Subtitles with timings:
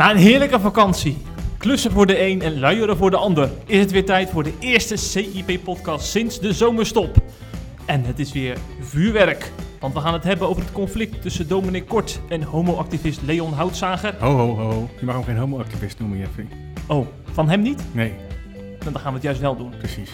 [0.00, 1.16] Na een heerlijke vakantie,
[1.58, 4.52] klussen voor de een en luieren voor de ander, is het weer tijd voor de
[4.58, 7.16] eerste CIP-podcast sinds de zomerstop.
[7.84, 11.86] En het is weer vuurwerk, want we gaan het hebben over het conflict tussen Dominic
[11.88, 14.14] Kort en homoactivist Leon Houtzager.
[14.18, 14.88] Ho, ho, ho.
[15.00, 16.46] Je mag hem geen homoactivist noemen, Jeffrey.
[16.86, 17.82] Oh, van hem niet?
[17.92, 18.12] Nee,
[18.84, 19.72] Dan gaan we het juist wel doen.
[19.78, 20.10] precies.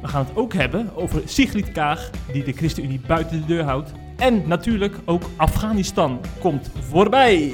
[0.00, 3.92] We gaan het ook hebben over Sigrid Kaag, die de ChristenUnie buiten de deur houdt.
[4.16, 7.52] En natuurlijk ook Afghanistan komt voorbij.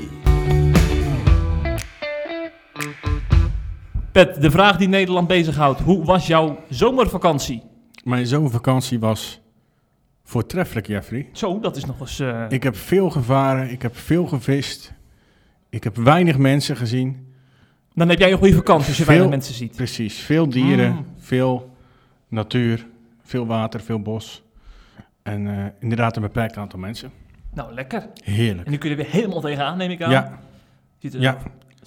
[4.24, 5.80] Pet, de vraag die Nederland bezighoudt.
[5.80, 7.62] Hoe was jouw zomervakantie?
[8.04, 9.40] Mijn zomervakantie was
[10.24, 11.28] voortreffelijk, Jeffrey.
[11.32, 12.18] Zo, dat is nog eens...
[12.20, 14.92] eh, Ik heb veel gevaren, ik heb veel gevist.
[15.70, 17.32] Ik heb weinig mensen gezien.
[17.94, 19.76] Dan heb jij een goede vakantie als je Veel- weinig mensen ziet.
[19.76, 21.04] Precies, veel dieren, Mm.
[21.18, 21.76] veel
[22.28, 22.86] natuur,
[23.22, 24.42] veel water, veel bos.
[25.22, 27.10] En eh, inderdaad een beperkt aantal mensen.
[27.54, 28.08] Nou, lekker.
[28.24, 28.64] Heerlijk.
[28.66, 30.10] En nu kun je er weer helemaal tegenaan, neem ik aan.
[30.10, 30.38] Ja,
[30.98, 31.38] Ziet er ja,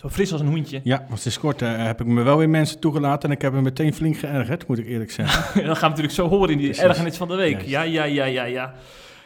[0.02, 0.80] zo fris als een hoentje.
[0.84, 3.54] ja, want sinds kort eh, heb ik me wel weer mensen toegelaten en ik heb
[3.54, 5.42] me meteen flink geërgerd, moet ik eerlijk zeggen.
[5.68, 6.84] dat gaan we natuurlijk zo horen in die Precies.
[6.84, 7.62] ergernis van de week.
[7.62, 7.70] Juist.
[7.70, 8.74] Ja, ja, ja, ja, ja.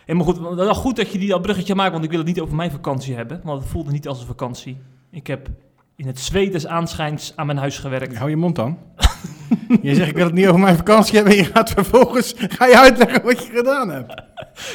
[0.06, 2.28] En maar goed, wel goed dat je die dat bruggetje maakt, want ik wil het
[2.28, 3.42] niet over mijn vakantie hebben.
[3.44, 4.78] Want het voelde niet als een vakantie.
[5.12, 5.50] Ik heb
[5.96, 8.16] in het zweet des aanschijns aan mijn huis gewerkt.
[8.16, 8.78] Hou je mond dan.
[9.81, 12.66] je zegt ik wil het niet over mijn vakantie hebben en je gaat vervolgens ga
[12.66, 14.23] je uitleggen wat je gedaan hebt.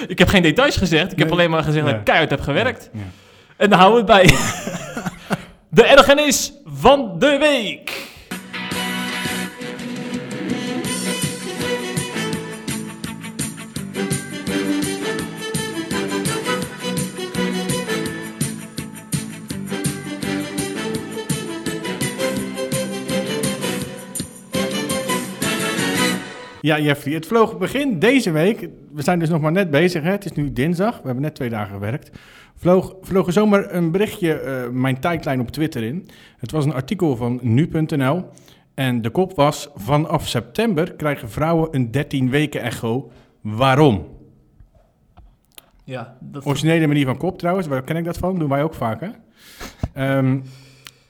[0.06, 2.91] Ik heb geen details gezegd, ik heb alleen maar gezegd dat ik keihard heb gewerkt.
[2.93, 3.01] Ja.
[3.56, 4.37] En daar houden we het bij.
[5.71, 8.09] de ergernis van de week.
[26.61, 28.69] Ja, Jeffrey, het vloog begin deze week.
[28.92, 30.03] We zijn dus nog maar net bezig.
[30.03, 30.11] Hè?
[30.11, 30.97] Het is nu dinsdag.
[30.97, 32.11] We hebben net twee dagen gewerkt.
[32.56, 36.08] Vloog, vloog er zomaar een berichtje eh, mijn tijdlijn op Twitter in.
[36.38, 38.25] Het was een artikel van nu.nl.
[38.75, 43.10] En de kop was: Vanaf september krijgen vrouwen een 13 weken echo.
[43.41, 44.06] Waarom?
[45.84, 48.38] Ja, dat Originele manier van kop trouwens, waar ken ik dat van?
[48.38, 49.10] Doen wij ook vaker.
[49.93, 50.38] Ehm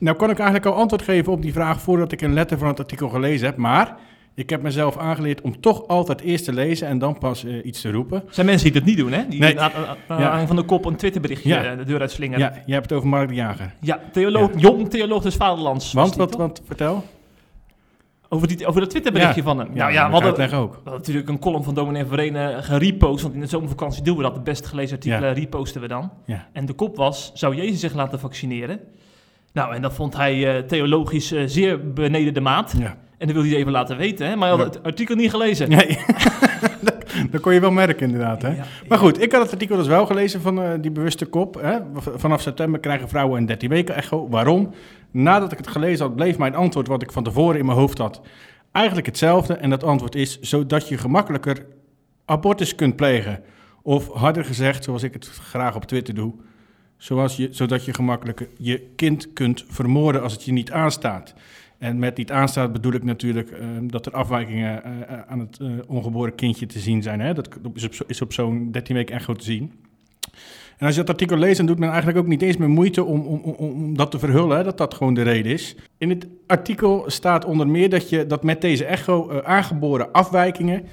[0.01, 2.69] nou kon ik eigenlijk al antwoord geven op die vraag voordat ik een letter van
[2.69, 3.57] het artikel gelezen heb.
[3.57, 3.97] Maar
[4.35, 7.81] ik heb mezelf aangeleerd om toch altijd eerst te lezen en dan pas eh, iets
[7.81, 8.23] te roepen.
[8.31, 9.29] zijn mensen die dat niet doen, hè?
[9.29, 9.55] Die Nee.
[10.09, 10.47] Ja.
[10.47, 11.65] van de kop een Twitterberichtje Ja.
[11.65, 12.45] eh, de deur uitslingeren.
[12.45, 13.75] Ja, je hebt het over Mark de Jager.
[13.81, 15.93] Ja, theoloog, jong theoloog des vaderlands.
[15.93, 16.41] Want, wat, toch?
[16.41, 17.05] wat, vertel.
[18.33, 19.69] Over, die, over dat Twitterberichtje van hem.
[19.69, 20.71] Ja, nou ja, dat we hadden, ook.
[20.73, 23.23] we hadden natuurlijk een column van dominee Verenen gerepost.
[23.23, 24.35] Want in de zomervakantie doen we dat.
[24.35, 26.11] De best gelezen artikelen reposten we dan.
[26.27, 26.49] Ja.
[26.53, 28.81] En de kop was, zou Jezus zich laten vaccineren?
[29.53, 32.75] Nou, en dat vond hij eh, theologisch eh, zeer beneden de maat.
[32.79, 32.97] Ja.
[33.21, 34.37] En dat wilde hij even laten weten, hè?
[34.37, 35.69] Maar hij had het artikel niet gelezen.
[35.69, 35.99] Nee.
[37.31, 38.43] dat, kon je wel merken inderdaad.
[38.43, 38.49] Hè?
[38.49, 41.55] Ja, Maar goed, ik had het artikel dus wel gelezen van eh, die bewuste kop.
[41.61, 41.79] Hè?
[41.95, 44.29] Vanaf september krijgen vrouwen een 13 weken echo.
[44.29, 44.71] Waarom?
[45.11, 47.99] Nadat ik het gelezen had, bleef mijn antwoord wat ik van tevoren in mijn hoofd
[47.99, 48.21] had
[48.73, 49.55] eigenlijk hetzelfde.
[49.55, 51.67] En dat antwoord is zodat je gemakkelijker
[52.25, 53.43] abortus kunt plegen.
[53.83, 56.35] Of harder gezegd, zoals ik het graag op Twitter doe,
[56.97, 61.35] zoals je, zodat je gemakkelijker je kind kunt vermoorden als het je niet aanstaat.
[61.81, 65.59] En met niet aanstaat bedoel ik natuurlijk eh, dat er afwijkingen eh, eh, aan het
[65.87, 67.21] ongeboren kindje te zien zijn.
[67.21, 67.35] Hè?
[67.35, 67.49] Dat
[68.07, 69.73] is op, zo'n 13 weken echo te zien.
[70.79, 73.05] En als je dat artikel leest, dan doet men eigenlijk ook niet eens meer moeite
[73.05, 75.77] om, om, om, om dat te verhullen, dat dat gewoon de reden is.
[75.99, 80.85] In het artikel staat onder meer dat, je, dat met deze echo aangeboren afwijkingen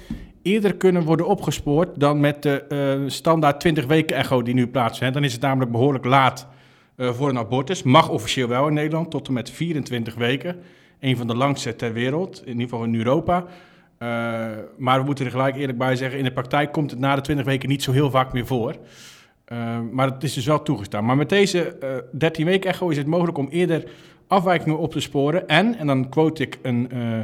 [0.42, 5.14] eerder kunnen worden opgespoord dan met de standaard 20 weken echo die nu plaatsvindt.
[5.14, 6.46] Dan is het namelijk behoorlijk laat
[6.96, 7.82] voor een abortus.
[7.82, 10.56] Mag officieel wel in Nederland, tot en met 24 weken.
[11.00, 13.44] Een van de langste ter wereld, in ieder geval in Europa.
[13.98, 14.08] Eh,
[14.78, 17.20] maar we moeten er gelijk eerlijk bij zeggen, in de praktijk komt het na de
[17.20, 18.76] 20 weken niet zo heel vaak meer voor.
[19.44, 21.04] Eh, maar het is dus wel toegestaan.
[21.04, 23.84] Maar met deze eh 13 weken echo is het mogelijk om eerder
[24.26, 25.48] afwijkingen op te sporen.
[25.48, 27.20] En, en dan quote ik een eh,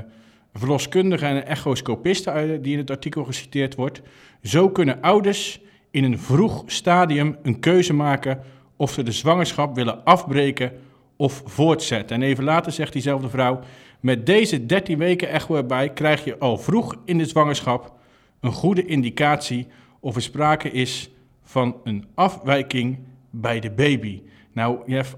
[0.54, 4.02] verloskundige en een echoscopiste die in het artikel geciteerd wordt.
[4.42, 5.60] Zo kunnen ouders
[5.90, 8.40] in een vroeg stadium een keuze maken
[8.76, 10.72] of ze de zwangerschap willen afbreken
[11.16, 12.16] of voortzetten.
[12.16, 13.60] En even later zegt diezelfde vrouw,
[14.00, 17.92] met deze 13 weken echo erbij krijg je al vroeg in de zwangerschap
[18.40, 19.66] een goede indicatie
[20.00, 21.10] of er sprake is
[21.42, 22.98] van een afwijking
[23.30, 24.22] bij de baby.
[24.52, 25.16] Nou, Jeff,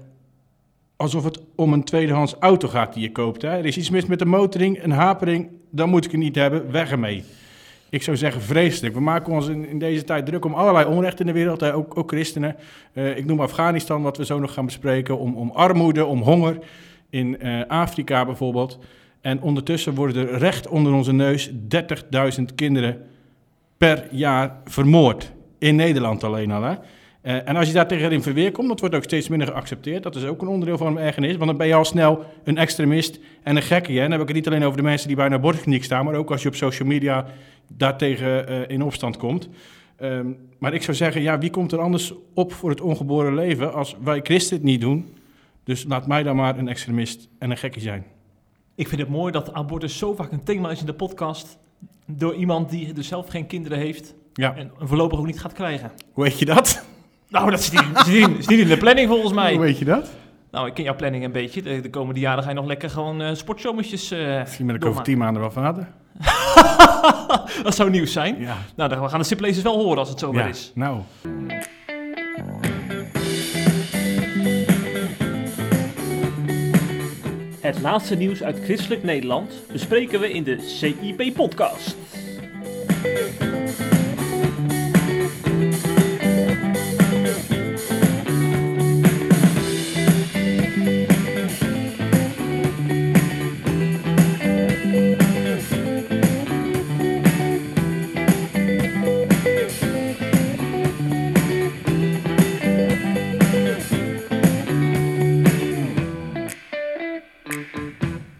[0.95, 3.41] alsof het om een tweedehands auto gaat die je koopt.
[3.41, 3.49] Hè?
[3.49, 6.71] Er is iets mis met de motoring, een hapering, dan moet ik het niet hebben,
[6.71, 7.23] weg ermee.
[7.89, 8.93] Ik zou zeggen vreselijk.
[8.93, 11.73] We maken ons in, deze tijd druk om allerlei onrecht in de wereld, hè?
[11.73, 12.55] Ook, ook christenen.
[12.93, 16.57] Eh, ik noem Afghanistan, wat we zo nog gaan bespreken, om, om armoede, om honger
[17.09, 18.79] in eh, Afrika bijvoorbeeld.
[19.21, 23.01] En ondertussen worden er recht onder onze neus 30.000 kinderen
[23.77, 25.31] per jaar vermoord.
[25.57, 26.63] In Nederland alleen al.
[26.63, 26.75] Hè?
[27.27, 30.03] Eh, en als je daar tegen in verweer komt, dat wordt ook steeds minder geaccepteerd.
[30.03, 31.35] Dat is ook een onderdeel van mijn ergernis.
[31.35, 33.91] Want dan ben je al snel een extremist en een gekke.
[33.91, 36.05] En dan heb ik het niet alleen over de mensen die bij een abortuskliniek staan,
[36.05, 37.25] maar ook als je op social media
[37.67, 39.49] daartegen uh, in opstand komt.
[40.01, 43.73] Um, maar ik zou zeggen, ja, wie komt er anders op voor het ongeboren leven
[43.73, 45.15] als wij christen het niet doen?
[45.63, 48.05] Dus laat mij dan maar een extremist en een gekkie zijn.
[48.75, 51.57] Ik vind het mooi dat abortus zo vaak een thema is in de podcast.
[52.05, 54.13] Door iemand die dus zelf geen kinderen heeft.
[54.33, 54.55] Ja.
[54.55, 55.91] En voorlopig ook niet gaat krijgen.
[56.13, 56.86] Hoe weet je dat?
[57.29, 57.71] Nou, dat is
[58.47, 59.51] niet, in de planning volgens mij.
[59.51, 60.09] Hoe weet je dat?
[60.51, 61.61] Nou, ik ken jouw planning een beetje.
[61.61, 65.03] De, komende jaren ga je nog lekker gewoon uh, sportzomertjes uh, Misschien ben ik over
[65.03, 65.87] tien maanden wel vader.
[67.63, 68.39] dat zou nieuws zijn.
[68.39, 68.57] Ja.
[68.75, 70.71] Nou, dan, we gaan de Simplacers wel horen als het zover ja, is.
[70.75, 70.99] nou...
[77.61, 81.95] Het laatste nieuws uit christelijk Nederland bespreken we in de CIP-podcast.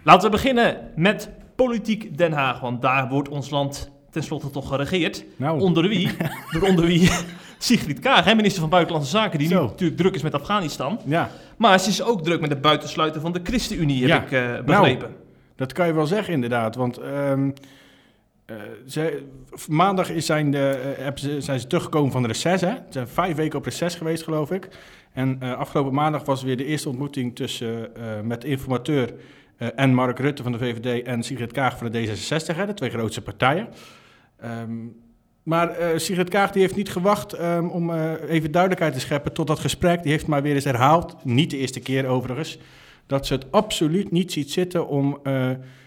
[0.08, 5.26] Laten we beginnen met politiek Den Haag, want daar wordt ons land tenslotte toch geregeerd.
[5.36, 5.60] Nou.
[5.60, 6.12] Onder wie?
[6.52, 7.12] door onder wie?
[7.58, 11.00] Sigrid Kaag, hè, minister van Buitenlandse Zaken, die nu natuurlijk druk is met Afghanistan.
[11.06, 11.30] Ja.
[11.58, 15.10] Maar ze is ook druk met het buitensluiten van de ChristenUnie, heb ik uh, begrepen.
[15.10, 15.22] Nou,
[15.56, 17.00] dat kan je wel zeggen inderdaad, want...
[17.02, 17.54] Um,
[19.68, 22.62] maandag is zijn, de, uh, zijn ze teruggekomen van de reces.
[22.62, 22.72] Hè?
[22.72, 24.68] Ze zijn vijf weken op reces geweest, geloof ik.
[25.14, 27.92] En afgelopen maandag was weer de eerste ontmoeting tussen,
[28.24, 29.14] met informateur
[29.60, 32.74] uh, en Mark Rutte van de VVD en Sigrid Kaag van de D66, hè, de
[32.74, 33.68] twee grootste partijen.
[34.46, 34.96] Um,
[35.44, 39.34] maar uh, Sigrid Kaag die heeft niet gewacht um, om uh, even duidelijkheid te scheppen
[39.34, 40.04] tot dat gesprek.
[40.04, 42.60] Die heeft maar weer eens herhaald, niet de eerste keer overigens,
[43.06, 45.22] dat ze het absoluut niet ziet zitten om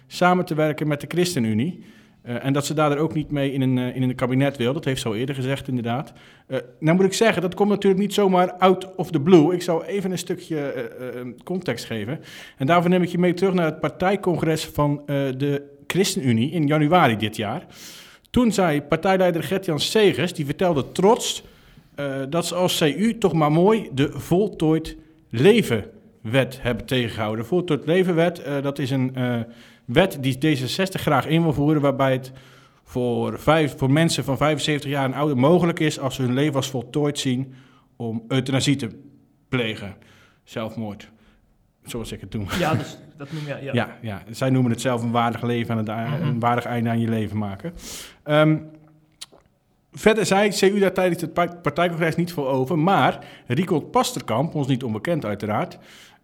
[0.07, 1.85] samen te werken met de ChristenUnie.
[2.27, 4.73] Uh, en dat ze daar ook niet mee in een, uh, in een kabinet wil.
[4.73, 6.13] Dat heeft ze al eerder gezegd, inderdaad.
[6.49, 9.55] Uh, nou moet ik zeggen, dat komt natuurlijk niet zomaar out of the blue.
[9.55, 10.91] Ik zou even een stukje
[11.45, 12.21] context geven.
[12.57, 17.17] En daarvoor neem ik je mee terug naar het partijcongres van de ChristenUnie in januari
[17.17, 17.67] dit jaar.
[18.31, 21.45] Toen zei partijleider Gert-Jan Segers, die vertelde trots...
[22.29, 24.97] dat ze als CU toch maar mooi de voltooid
[25.31, 27.43] levenwet hebben tegengehouden.
[27.43, 29.15] De voltooid levenwet, dat is een
[29.93, 32.33] wet die D66 graag in wil voeren, waarbij het
[32.85, 36.55] voor, vijf, voor mensen van 75 jaar en ouder mogelijk is als ze hun leven
[36.55, 37.55] als voltooid zien
[37.97, 38.89] om euthanasie te
[39.49, 39.97] plegen.
[40.45, 41.11] Zelfmoord.
[41.85, 42.47] Zoals ik het noem.
[42.59, 43.73] Ja, dus, dat noem je, ja.
[43.73, 43.99] ja.
[44.03, 47.09] Ja, zij noemen het zelf een waardig leven en een, een waardig einde aan je
[47.09, 47.73] leven maken.
[48.25, 48.71] Um,
[49.93, 51.33] verder zei CU daar tijdens het
[51.63, 55.79] partijcongres niet voor over, maar Riekold Pasterkamp, ons niet onbekend uiteraard,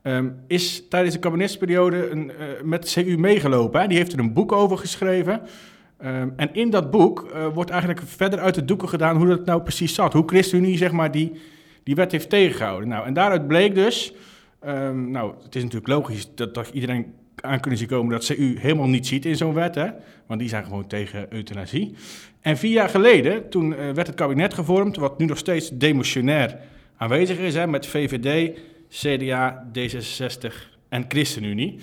[0.06, 3.80] Um, is tijdens de kabinetsperiode een, uh, met CU meegelopen.
[3.80, 3.86] Hè?
[3.86, 5.40] Die heeft er een boek over geschreven.
[6.04, 9.44] Um, en in dat boek uh, wordt eigenlijk verder uit de doeken gedaan hoe dat
[9.44, 10.12] nou precies zat.
[10.12, 11.32] Hoe ChristenUnie zeg maar, die,
[11.82, 12.88] die wet heeft tegengehouden.
[12.88, 14.14] Nou, en daaruit bleek dus,
[14.66, 17.06] um, nou, het is natuurlijk logisch dat, dat iedereen
[17.40, 19.74] aan kunnen zien komen dat CU helemaal niet ziet in zo'n wet.
[19.74, 19.88] Hè?
[20.26, 21.94] Want die zijn gewoon tegen euthanasie.
[22.40, 26.58] En vier jaar geleden, toen uh, werd het kabinet gevormd, wat nu nog steeds demotionair
[26.96, 30.52] aanwezig is, hè, met VVD, CDA, D66
[30.88, 31.78] en ChristenUnie.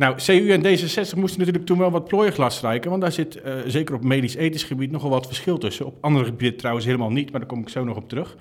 [0.00, 3.36] Nou, CU en D66 moesten natuurlijk toen wel wat plooien glas strijken, want daar zit
[3.36, 5.86] uh, zeker op medisch-ethisch gebied nogal wat verschil tussen.
[5.86, 8.36] Op andere gebieden trouwens helemaal niet, maar daar kom ik zo nog op terug.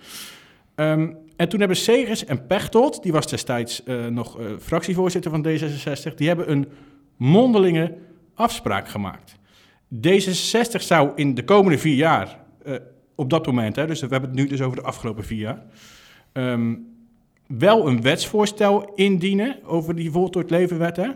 [0.76, 5.48] Um, en toen hebben Segers en Pechtold, die was destijds uh, nog uh, fractievoorzitter van
[5.48, 6.68] D66, die hebben een
[7.18, 7.98] mondelinge
[8.34, 9.36] afspraak gemaakt.
[9.96, 12.40] D66 zou in de komende vier jaar,
[13.16, 15.64] op dat moment, hè, dus we hebben het nu dus over de afgelopen vier jaar,
[16.34, 16.89] um,
[17.58, 20.96] wel een wetsvoorstel indienen over die voltooid levenwet.
[20.96, 21.10] Hè?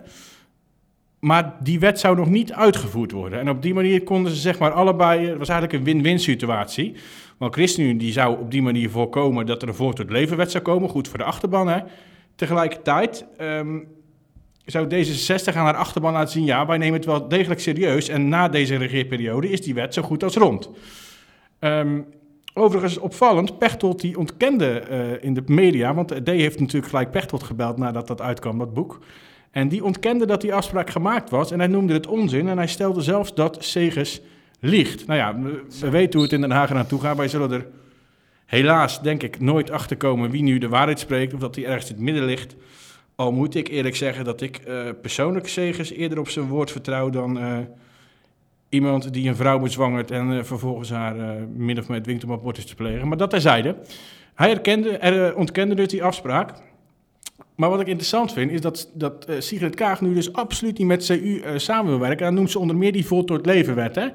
[1.20, 3.40] Maar die wet zou nog niet uitgevoerd worden.
[3.40, 5.28] En op die manier konden ze zeg maar allebei...
[5.28, 6.96] Het was eigenlijk een win-win situatie.
[7.38, 10.90] Want ChristenUnie die zou op die manier voorkomen dat er een voltooid levenwet zou komen.
[10.90, 11.68] Goed voor de achterban.
[11.68, 11.80] Hè?
[12.36, 13.88] Tegelijkertijd um,
[14.66, 16.46] zou D66 aan haar achterban laten zien...
[16.46, 18.08] ja, wij nemen het wel degelijk serieus.
[18.08, 20.70] En na deze regeerperiode is die wet zo goed als rond.
[21.60, 22.06] Um,
[22.53, 27.43] Overigens opvallend, Pechtold die ontkende uh, in de media, want D heeft natuurlijk gelijk Pechtold
[27.43, 29.00] gebeld nadat dat uitkwam, dat boek.
[29.51, 32.67] En die ontkende dat die afspraak gemaakt was en hij noemde het onzin en hij
[32.67, 34.22] stelde zelfs dat Segers
[34.60, 35.07] liegt.
[35.07, 35.39] Nou ja,
[35.79, 37.17] we, weten hoe het in Den Haag naartoe gaat.
[37.17, 37.67] Wij zullen er
[38.45, 41.89] helaas, denk ik, nooit achter komen wie nu de waarheid spreekt of dat hij ergens
[41.89, 42.55] in het midden ligt.
[43.15, 47.10] Al moet ik eerlijk zeggen dat ik uh, persoonlijk Segers eerder op zijn woord vertrouw
[47.10, 47.38] dan...
[47.38, 47.57] Uh,
[48.74, 52.32] iemand die een vrouw bezwangert en uh, vervolgens haar uh, min of meer dwingt om
[52.32, 53.08] abortus te plegen.
[53.08, 53.75] Maar dat terzijde.
[54.36, 56.53] Hij erkende, er, eh, ontkende dus die afspraak.
[57.56, 60.88] Maar wat ik interessant vind, is dat, dat eh, Sigrid Kaag nu dus absoluut niet
[60.88, 62.20] met CU eh, samen wil werken.
[62.20, 64.08] En dan noemt ze onder meer die voltooid levenwet, hè.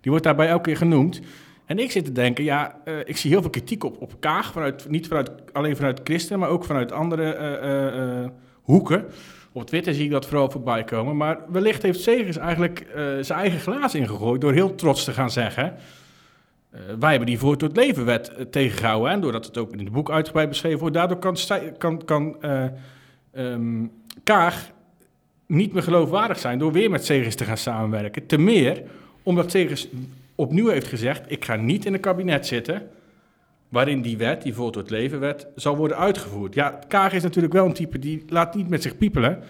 [0.00, 1.20] Die wordt daarbij elke keer genoemd.
[1.66, 4.52] En ik zit te denken, ja, eh, ik zie heel veel kritiek op, op Kaag.
[4.52, 8.30] Vanuit, niet vanuit, alleen vanuit christen, maar ook vanuit andere eh, eh, eh,
[8.62, 9.04] hoeken.
[9.56, 11.16] Op Twitter zie ik dat vooral voorbij komen.
[11.16, 15.30] Maar wellicht heeft Segers eigenlijk eh, zijn eigen glaas ingegooid door heel trots te gaan
[15.30, 15.74] zeggen...
[16.70, 19.10] eh, wij hebben die voor tot levenwet eh, tegengehouden.
[19.10, 21.36] En doordat het ook in het boek uitgebreid beschreven wordt, daardoor kan,
[21.78, 22.64] kan, kan eh,
[23.32, 23.86] ehm,
[24.24, 24.70] Kaag
[25.46, 28.26] niet meer geloofwaardig zijn door weer met Segers te gaan samenwerken.
[28.26, 28.82] Te meer
[29.22, 29.88] omdat Segers
[30.34, 32.88] opnieuw heeft gezegd: ik ga niet in een kabinet zitten
[33.68, 36.54] waarin die wet, die voor tot levenwet, zal worden uitgevoerd.
[36.54, 39.42] Ja, Kaag is natuurlijk wel een type die laat niet met zich piepelen.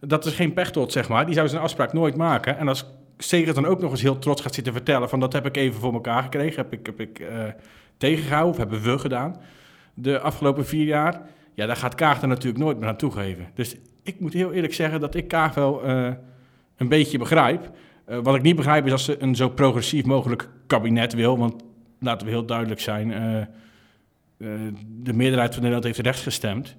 [0.00, 1.26] Dat is geen pechtot, zeg maar.
[1.26, 2.58] Die zou zijn afspraak nooit maken.
[2.58, 2.86] En als
[3.18, 5.80] Segers dan ook nog eens heel trots gaat zitten vertellen van dat heb ik even
[5.80, 7.44] voor elkaar gekregen, heb ik, heb ik eh,
[7.96, 9.36] tegengehouden of hebben we gedaan
[9.96, 11.20] de afgelopen vier jaar.
[11.54, 13.46] Ja, daar gaat Kaag er natuurlijk nooit meer aan toegeven.
[13.54, 16.08] Dus ik moet heel eerlijk zeggen dat ik Kaag wel eh,
[16.76, 17.70] een beetje begrijp.
[18.04, 21.38] Eh, wat ik niet begrijp is als ze een zo progressief mogelijk kabinet wil.
[21.38, 21.62] Want
[21.98, 23.46] laten we heel duidelijk zijn, eh, eh,
[25.02, 26.76] de meerderheid van Nederland heeft rechts gestemd.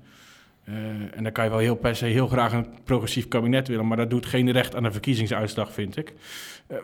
[0.63, 0.75] Eh,
[1.15, 3.97] en dan kan je wel heel per se heel graag een progressief kabinet willen, maar
[3.97, 6.13] dat doet geen recht aan een verkiezingsuitslag, vind ik.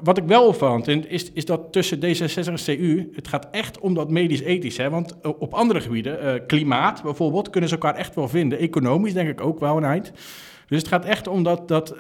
[0.01, 3.79] Wat ik wel opvallend vind, is, is dat tussen D66 en CU, het gaat echt
[3.79, 4.77] om dat medisch-ethisch.
[4.77, 8.59] Want op andere gebieden, klimaat bijvoorbeeld, kunnen ze elkaar echt wel vinden.
[8.59, 10.11] Economisch denk ik ook wel een eind.
[10.67, 11.95] Dus het gaat echt om dat, dat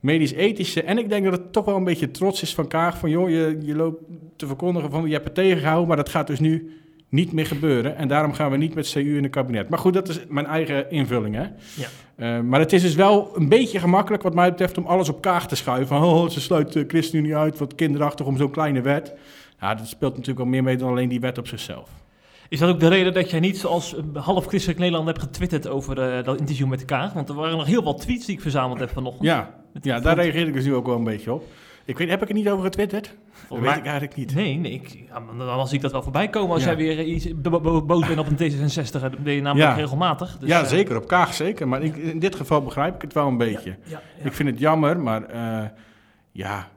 [0.00, 0.82] medisch-ethische.
[0.82, 2.98] En ik denk dat het toch wel een beetje trots is van Kaag.
[2.98, 4.02] Van joh, je, je loopt
[4.36, 6.72] te verkondigen van je hebt het tegengehouden, maar dat gaat dus nu
[7.08, 7.96] niet meer gebeuren.
[7.96, 9.68] En daarom gaan we niet met CU in het kabinet.
[9.68, 11.34] Maar goed, dat is mijn eigen invulling.
[11.34, 11.42] Hè?
[11.42, 11.88] Ja.
[12.16, 15.20] Eh, maar het is dus wel een beetje gemakkelijk, wat mij betreft, om alles op
[15.20, 15.86] Kaag te schuiven.
[15.86, 19.14] Van, oh, ze sluit de ChristenUnie uit, wat kinderachtig om zo'n kleine wet.
[19.60, 21.90] Ja, dat speelt natuurlijk wel meer mee dan alleen die wet op zichzelf.
[22.48, 25.68] Is dat ook de reden dat jij niet zoals eh, half christelijk Nederland hebt getwitterd
[25.68, 27.12] over eh, dat interview met Kaag?
[27.12, 29.24] Want er waren nog heel wat tweets die ik verzameld heb vanochtend.
[29.24, 31.44] Ja, ja daar reageer ik dus nu ook wel een beetje op.
[31.84, 33.16] Ik weet, heb ik er niet over getwitterd?
[33.48, 34.34] Dat weet ik eigenlijk niet.
[34.34, 34.72] Nee, nee.
[34.72, 36.66] Ik, ja, dan zie ik dat wel voorbij komen als Ja.
[36.68, 38.90] jij weer iets bo- bo- boos bent op een D66.
[39.00, 39.74] Dat ben je namelijk Ja.
[39.76, 40.38] regelmatig.
[40.38, 41.68] Dus, ja, eh, zeker, op Kaag zeker.
[41.68, 43.76] Maar ik, in dit geval begrijp ik het wel een beetje.
[44.24, 45.68] Ik vind het jammer, maar eh,
[46.32, 46.68] ja,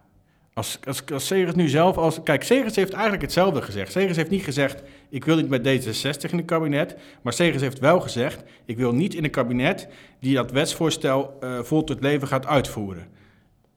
[0.53, 1.97] als, als, als Segers nu zelf...
[1.97, 3.91] Als, kijk, Segers heeft eigenlijk hetzelfde gezegd.
[3.91, 6.97] Segers heeft niet gezegd, ik wil niet met D66 in het kabinet.
[7.21, 9.87] Maar Segers heeft wel gezegd, ik wil niet in een kabinet...
[10.19, 13.07] die dat wetsvoorstel eh vol tot leven gaat uitvoeren.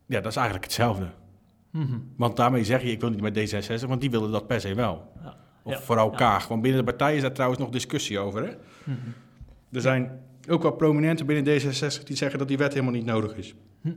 [0.07, 1.11] Ja, dat is eigenlijk hetzelfde.
[1.71, 1.99] Mhm.
[2.17, 4.75] Want daarmee zeg je, ik wil niet met D66, want die willen dat per se
[4.75, 5.13] wel.
[5.23, 5.37] Ja.
[5.63, 5.95] Of Ja.
[5.97, 6.11] Ja.
[6.17, 6.49] Kaag.
[6.49, 8.53] Want binnen de partij is daar trouwens nog discussie over, hè?
[8.85, 8.99] Mhm.
[9.73, 13.37] Er zijn ook wel prominenten binnen D66 die zeggen dat die wet helemaal niet nodig
[13.37, 13.55] is.
[13.81, 13.95] Mhm.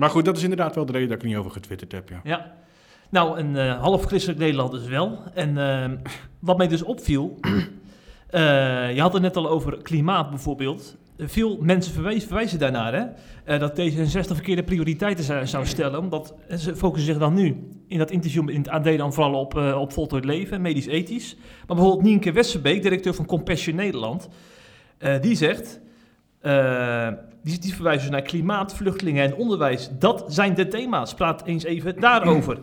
[0.00, 2.08] Maar goed, dat is inderdaad wel de reden dat ik er niet over getwitterd heb,
[2.08, 2.20] ja.
[2.24, 2.52] Ja.
[3.10, 5.18] Nou, een eh, half christelijk Nederland dus wel.
[5.34, 5.96] En ehm,
[6.38, 7.38] wat mij dus opviel,
[8.30, 10.96] eh, je had het net al over klimaat bijvoorbeeld.
[11.16, 12.94] Eh, Veel mensen verwijzen, verwijzen daarnaar,
[13.44, 13.58] hè?
[13.58, 16.00] dat D66 verkeerde prioriteiten zou, stellen.
[16.00, 19.54] Omdat ze focussen zich dan nu in dat interview in het AD dan vooral op,
[19.56, 21.36] op voltooid leven, medisch-ethisch.
[21.36, 24.28] Maar bijvoorbeeld Nienke Westerbeek, directeur van Compassion Nederland,
[25.20, 25.80] die zegt...
[26.40, 27.08] eh,
[27.42, 29.90] die, verwijzen naar klimaat, vluchtelingen en onderwijs.
[29.98, 31.14] Dat zijn de thema's.
[31.14, 32.58] Praat eens even daarover.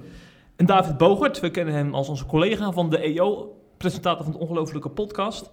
[0.56, 4.40] En David Bogert, we kennen hem als onze collega van de EO, presentator van de
[4.40, 5.52] ongelofelijke podcast.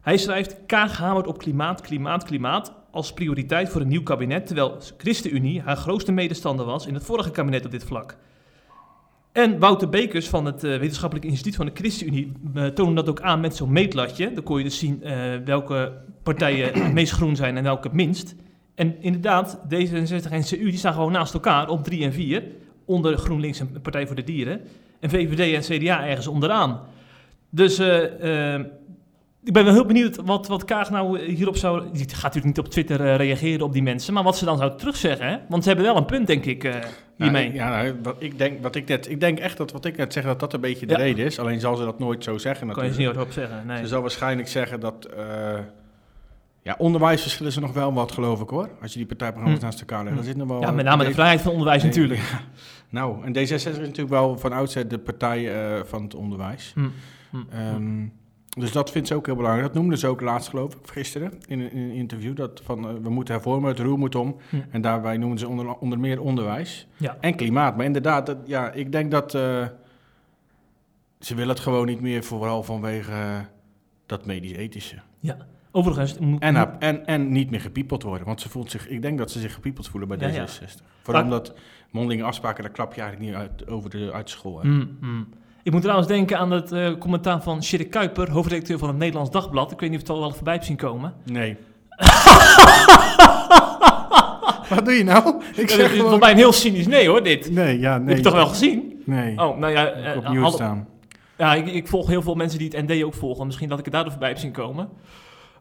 [0.00, 4.76] Hij schrijft, Kaag hamert op klimaat, klimaat, klimaat als prioriteit voor een nieuw kabinet, terwijl
[4.96, 8.16] ChristenUnie haar grootste medestander was in het vorige kabinet op dit vlak.
[9.32, 13.20] En Wouter Bekers van het eh, Wetenschappelijk Instituut van de ChristenUnie uh, toonde dat ook
[13.20, 14.32] aan met zo'n meetlatje.
[14.32, 15.92] Dan kon je dus zien eh, welke
[16.34, 18.34] partijen het meest groen zijn en welke het minst.
[18.74, 22.42] En inderdaad, D66 en CU die staan gewoon naast elkaar op 3 en 4.
[22.84, 24.60] Onder GroenLinks en Partij voor de Dieren.
[25.00, 26.80] En VVD en CDA ergens onderaan.
[27.50, 28.64] Dus eh, eh,
[29.46, 31.82] ik ben wel heel benieuwd wat, wat Kaag nou hierop zou...
[31.92, 34.14] Die gaat natuurlijk niet op Twitter eh, reageren op die mensen.
[34.14, 35.26] Maar wat ze dan zou terugzeggen.
[35.26, 35.36] Hè?
[35.48, 36.74] Want ze hebben wel een punt, denk ik, eh,
[37.16, 37.44] hiermee.
[37.44, 39.96] Nou, ja, nou, wat ik, denk, wat ik, net, ik denk echt dat wat ik
[39.96, 40.98] net zeg, dat dat een beetje de Ja.
[40.98, 41.38] reden is.
[41.38, 43.18] Alleen zal ze dat nooit zo zeggen kan je ze natuurlijk.
[43.18, 43.66] niet hardop zeggen.
[43.66, 43.82] Nee.
[43.82, 45.08] Ze zal waarschijnlijk zeggen dat...
[46.66, 48.68] ja, onderwijs verschillen ze nog wel wat, geloof ik hoor.
[48.82, 49.64] Als je die partijprogramma's Hm.
[49.66, 50.10] naast elkaar legt.
[50.10, 50.16] Hm.
[50.16, 52.20] Dan zit nog wel, ja, met name de vrijheid van onderwijs Nee, natuurlijk.
[52.20, 52.40] ja.
[52.88, 56.72] Nou, en D66 is natuurlijk wel van oudsher de partij eh, van het onderwijs.
[56.74, 56.80] Hm,
[57.30, 58.06] hm, Ehm,
[58.58, 59.66] dus dat vindt ze ook heel belangrijk.
[59.66, 62.36] Dat noemden ze ook laatst, geloof ik, gisteren in een, in een interview.
[62.36, 64.36] Dat van eh, we moeten hervormen, het roer moet om.
[64.70, 67.16] En daarbij noemen ze onder, onder meer onderwijs Ja.
[67.20, 67.76] en klimaat.
[67.76, 69.66] Maar inderdaad, dat, ja, ik denk dat eh,
[71.20, 73.46] ze willen het gewoon niet meer, vooral vanwege
[74.06, 74.96] dat medisch-ethische.
[75.20, 75.36] ja.
[75.76, 76.18] Overigens...
[76.18, 78.26] moet- En, haar- en, en niet meer gepiepeld worden.
[78.26, 80.46] Want ze voelt zich, ik denk dat ze zich gepiepeld voelen bij Ja, ja.
[80.46, 80.82] D66.
[81.02, 81.54] Vooral omdat
[81.90, 84.60] mondelinge afspraken, daar klap je eigenlijk niet uit, over de, uit school.
[84.62, 85.28] Mm, mm.
[85.62, 89.30] Ik moet trouwens denken aan het eh, commentaar van Sjerk Kuiper, hoofdredacteur van het Nederlands
[89.30, 89.72] Dagblad.
[89.72, 91.14] Ik weet niet of het al wel voorbij hebt zien komen.
[91.24, 91.56] Nee.
[94.68, 95.42] Wat doe je nou?
[95.54, 95.96] Ik zeg.
[95.96, 97.50] Volgens mij een heel cynisch nee hoor, dit.
[97.50, 98.08] Nee, ja, nee.
[98.08, 99.02] Heb je toch wel gezien?
[99.04, 99.38] Nee.
[99.38, 99.88] Oh, nou ja.
[99.88, 100.88] Ik eh, op nieuws hallo- staan.
[101.38, 103.46] Ja, ik, ik volg heel veel mensen die het ND ook volgen.
[103.46, 104.88] Misschien dat ik het daardoor voorbij heb zien komen.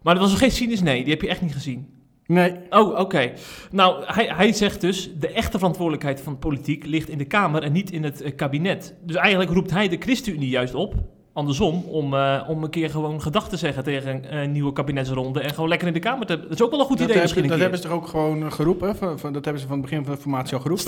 [0.06, 1.88] Maar dat was nog geen cynisch nee, die heb je echt niet gezien.
[2.26, 2.54] Nee.
[2.70, 3.32] Oh, oké.
[3.72, 7.72] Nou, hij, hij zegt dus, de echte verantwoordelijkheid van politiek ligt in de Kamer en
[7.72, 8.94] niet in het eh, kabinet.
[9.04, 10.94] Dus eigenlijk roept hij de ChristenUnie juist op,
[11.34, 15.54] andersom, om, eh, om een keer gewoon gedag te zeggen tegen een nieuwe kabinetsronde en
[15.54, 16.40] gewoon lekker in de Kamer te...
[16.40, 18.08] Dat is ook wel een goed Dat, idee heb- misschien dat hebben ze toch ook
[18.08, 18.96] gewoon eh, geroepen?
[18.96, 20.84] Van, van- dat hebben ze van het begin van de formatie al geroepen?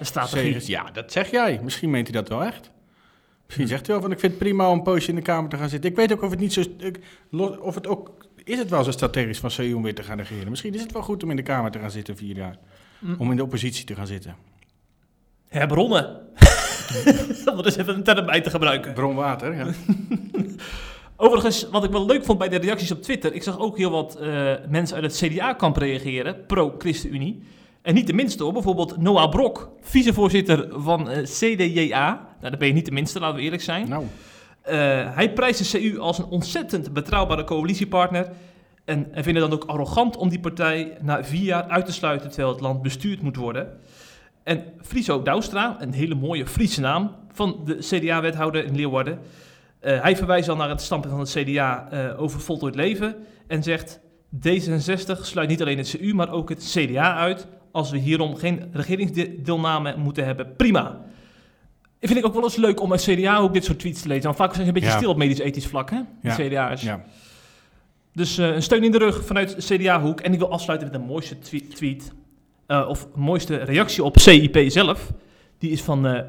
[0.00, 0.62] Strategie, hè?
[0.66, 1.60] Ja, dat zeg jij.
[1.62, 2.70] Misschien meent hij dat wel echt.
[3.46, 5.50] Misschien zegt hij wel van, ik vind het prima om een poosje in de Kamer
[5.50, 5.90] te gaan zitten.
[5.90, 6.60] Ik weet ook of het niet zo...
[6.78, 6.98] ik-
[7.60, 8.26] of het ook...
[8.48, 10.48] Is het wel zo strategisch van CU om weer te gaan regeren?
[10.48, 12.56] Misschien is het wel goed om in de Kamer te gaan zitten vier jaar.
[12.98, 13.14] Mm.
[13.18, 14.36] Om in de oppositie te gaan zitten.
[15.48, 16.04] Herbronnen.
[17.52, 18.92] Om er eens even een term bij te gebruiken.
[18.92, 19.66] Bronwater, ja.
[21.16, 23.90] Overigens, wat ik wel leuk vond bij de reacties op Twitter, ik zag ook heel
[23.90, 27.42] wat eh, mensen uit het CDA-kamp reageren, pro-ChristenUnie.
[27.82, 32.10] En niet de minste hoor, bijvoorbeeld Noah Brok, vicevoorzitter van eh, CDJA.
[32.40, 33.88] Nou, daar ben je niet de minste, laten we eerlijk zijn.
[33.88, 34.04] Nou,
[35.14, 38.28] hij prijst de CU als een ontzettend betrouwbare coalitiepartner.
[38.84, 41.92] En, en vindt het dan ook arrogant om die partij na vier jaar uit te
[41.92, 43.78] sluiten terwijl het land bestuurd moet worden.
[44.42, 49.18] En Friso Douwstra, een hele mooie Friese naam van de CDA-wethouder in Leeuwarden.
[49.80, 53.62] eh, hij verwijst dan naar het standpunt van het CDA eh, over voltooid leven en
[53.62, 54.00] zegt...
[54.46, 57.46] D66 sluit niet alleen het CU, maar ook het CDA uit.
[57.72, 61.00] Als we hierom geen regeringsdeelname moeten hebben, prima.
[62.00, 64.08] Ik vind ik ook wel eens leuk om een CDA ook dit soort tweets te
[64.08, 64.24] lezen.
[64.24, 64.96] Want vaak zijn ze een beetje Ja.
[64.96, 66.00] stil op medisch-ethisch vlak, hè?
[66.22, 66.48] Die Ja.
[66.68, 66.82] CDA's.
[66.82, 67.04] ja.
[68.12, 70.20] Dus eh, een steun in de rug vanuit CDA-hoek.
[70.20, 72.12] En ik wil afsluiten met de mooiste twe- tweet.
[72.66, 75.12] eh, of mooiste reactie op CIP zelf.
[75.58, 76.20] Die is van eh,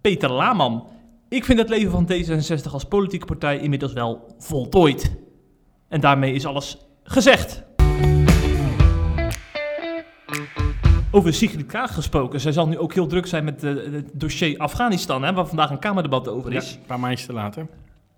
[0.00, 0.86] Peter Laman.
[1.28, 5.10] Ik vind het leven van D66 als politieke partij inmiddels wel voltooid.
[5.88, 7.62] En daarmee is alles gezegd.
[11.10, 12.40] Over Sigrid Kaag gesproken.
[12.40, 15.70] Zij zal nu ook heel druk zijn met eh, het dossier Afghanistan, hè, waar vandaag
[15.70, 16.72] een Kamerdebat over Ja, is.
[16.74, 17.66] een paar maandjes te later.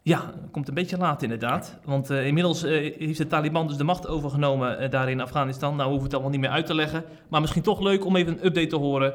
[0.03, 1.79] Ja, komt een beetje laat inderdaad.
[1.85, 5.76] Want eh, inmiddels eh, heeft de Taliban dus de macht overgenomen eh, daar in Afghanistan.
[5.76, 7.05] Nou hoeven we het allemaal niet meer uit te leggen.
[7.29, 9.14] Maar misschien toch leuk om even een update te horen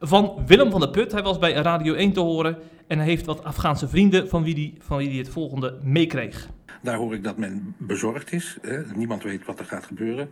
[0.00, 1.12] van Willem van der Put.
[1.12, 4.54] Hij was bij Radio 1 te horen en hij heeft wat Afghaanse vrienden van wie
[4.54, 6.48] die, van wie die het volgende meekreeg.
[6.86, 8.58] Daar hoor ik dat men bezorgd is.
[8.62, 8.82] Hè.
[8.94, 10.30] Niemand weet wat er gaat gebeuren.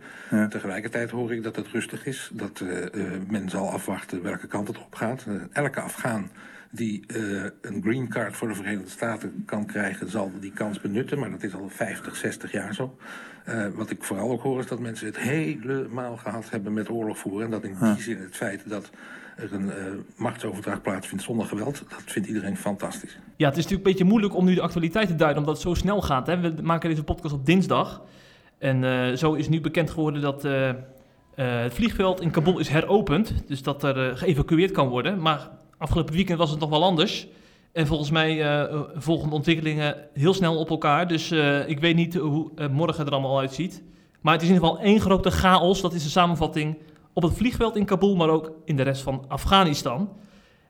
[0.49, 2.29] Tegelijkertijd hoor ik dat het rustig is.
[2.33, 5.25] Dat eh, eh, men zal afwachten welke kant het op gaat.
[5.27, 6.29] Eh, elke Afghaan
[6.69, 7.03] die
[7.61, 11.19] een green card voor de Verenigde Staten kan krijgen, zal die kans benutten.
[11.19, 12.97] Maar dat is al 50, 60 jaar zo.
[13.73, 17.45] Wat ik vooral ook hoor is dat mensen het helemaal gehad hebben met oorlog voeren.
[17.45, 18.89] En dat in die zin het feit dat
[19.35, 23.17] er een eh, machtsoverdracht plaatsvindt zonder geweld, dat vindt iedereen fantastisch.
[23.35, 25.63] Ja, het is natuurlijk een beetje moeilijk om nu de actualiteit te duiden, omdat het
[25.63, 26.27] zo snel gaat.
[26.27, 26.39] Hè?
[26.39, 28.01] We maken deze podcast op dinsdag.
[28.57, 30.71] En eh, zo is nu bekend geworden dat eh,
[31.35, 33.33] het vliegveld in Kabul is heropend.
[33.47, 35.21] Dus dat er geëvacueerd kan worden.
[35.21, 37.27] Maar afgelopen weekend was het nog wel anders.
[37.71, 41.07] En volgens mij eh, volgen ontwikkelingen heel snel op elkaar.
[41.07, 41.31] Dus
[41.67, 43.83] ik weet niet hoe morgen er allemaal uitziet.
[44.21, 45.81] Maar het is in ieder geval één grote chaos.
[45.81, 46.77] Dat is de samenvatting
[47.15, 50.09] op het vliegveld in Kabul, maar ook in de rest van Afghanistan.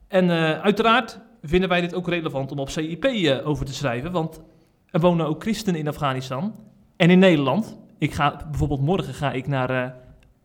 [0.08, 4.12] En eh, uiteraard vinden wij dit ook relevant om op CIP eh, over te schrijven.
[4.12, 4.42] Want
[4.90, 6.56] er wonen ook christenen in Afghanistan
[6.96, 7.78] en in Nederland.
[7.98, 9.92] Ik ga bijvoorbeeld morgen ga ik naar eh,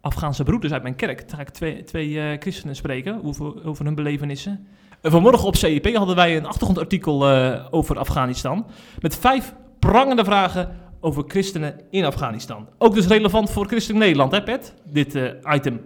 [0.01, 1.29] Afghaanse broeders uit mijn kerk.
[1.29, 4.67] Daar ga ik twee, twee christenen spreken over, over hun belevenissen.
[5.01, 7.29] En vanmorgen op CIP hadden wij een achtergrondartikel
[7.71, 8.67] over Afghanistan.
[9.01, 12.69] Met vijf prangende vragen over christenen in Afghanistan.
[12.79, 14.75] Ook dus relevant voor christelijk Nederland, hè Pet?
[14.85, 15.81] Dit eh, item.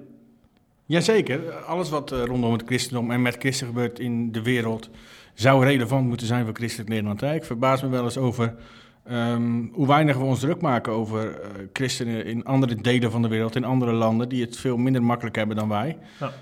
[0.87, 4.91] Jazeker, alles wat eh, rondom het christendom en met christen gebeurt in de wereld
[5.35, 7.21] zou relevant moeten zijn voor christelijk Nederland.
[7.21, 7.35] hè.
[7.35, 8.55] Ik verbaas me wel eens over
[9.05, 13.29] ehm, hoe weinig we ons druk maken over eh, christenen in andere delen van de
[13.29, 15.99] wereld, in andere landen, die het veel minder makkelijk hebben dan wij.
[16.21, 16.33] Ja.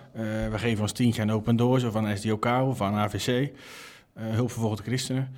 [0.51, 3.51] We geven ons tientje aan Open Doors of aan SDOK of aan AVC,
[4.15, 5.29] hulp vervolgde christenen.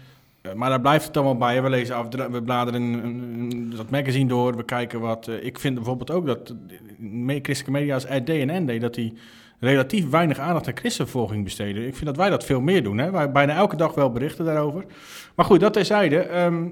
[0.44, 1.62] Eh, maar daar blijft het wel bij.
[1.62, 5.28] We lezen af, we bladeren dat magazine door, we kijken wat.
[5.28, 9.12] eh, ik vind bijvoorbeeld ook dat eh, christelijke media als RD en ND, dat die
[9.61, 11.87] relatief weinig aandacht aan christenvervolging besteden.
[11.87, 12.98] Ik vind dat wij dat veel meer doen.
[12.98, 13.11] Hè?
[13.11, 14.85] Wij bijna elke dag wel berichten daarover.
[15.35, 16.18] Maar goed, dat terzijde.
[16.18, 16.66] Ehm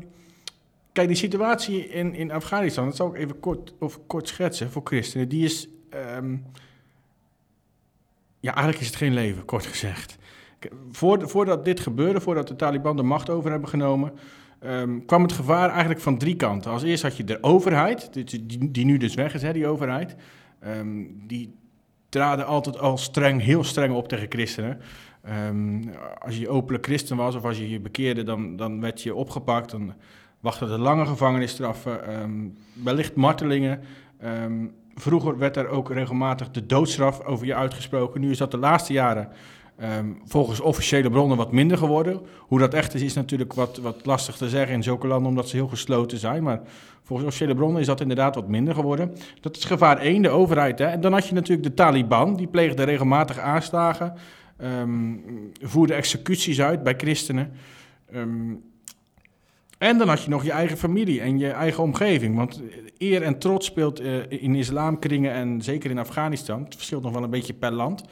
[0.92, 4.82] kijk, die situatie in, in Afghanistan, dat zal ik even kort, of kort schetsen voor
[4.84, 5.28] christenen.
[5.28, 5.68] Die is.
[5.90, 6.36] ehm,
[8.40, 10.16] ja, eigenlijk is het geen leven, kort gezegd.
[10.90, 14.12] Voordat dit gebeurde, voordat de Taliban de macht over hebben genomen,
[14.58, 16.70] ehm, kwam het gevaar eigenlijk van drie kanten.
[16.70, 20.16] Als eerst had je de overheid, die, die, nu dus weg is, hè, die overheid.
[20.60, 21.54] Ehm, die
[22.08, 24.80] traden altijd al streng, heel streng op tegen christenen.
[25.22, 25.82] Ehm,
[26.18, 29.70] als je openlijk christen was of als je je bekeerde, dan, dan werd je opgepakt.
[29.70, 29.92] Dan
[30.40, 32.00] wachten er lange gevangenisstraffen,
[32.82, 33.80] wellicht martelingen.
[34.94, 38.20] Vroeger werd er ook regelmatig de doodstraf over je uitgesproken.
[38.20, 39.28] Nu is dat de laatste jaren
[40.24, 42.20] volgens officiële bronnen wat minder geworden.
[42.38, 45.48] Hoe dat echt is, is natuurlijk wat, wat lastig te zeggen in zulke landen, omdat
[45.48, 46.42] ze heel gesloten zijn.
[46.42, 46.60] Maar
[47.02, 49.16] volgens officiële bronnen is dat inderdaad wat minder geworden.
[49.40, 50.78] Dat is gevaar 1, de overheid.
[50.78, 50.86] Hè?
[50.86, 54.14] En dan had je natuurlijk de Taliban, die pleegde regelmatig aanslagen
[54.62, 55.22] um,
[55.60, 57.52] voerde executies uit bij christenen.
[58.12, 58.54] Ehm,
[59.78, 62.36] en dan had je nog je eigen familie en je eigen omgeving.
[62.36, 62.62] Want
[62.98, 67.22] eer en trots speelt uh, in islamkringen en zeker in Afghanistan, het verschilt nog wel
[67.22, 68.04] een beetje per land,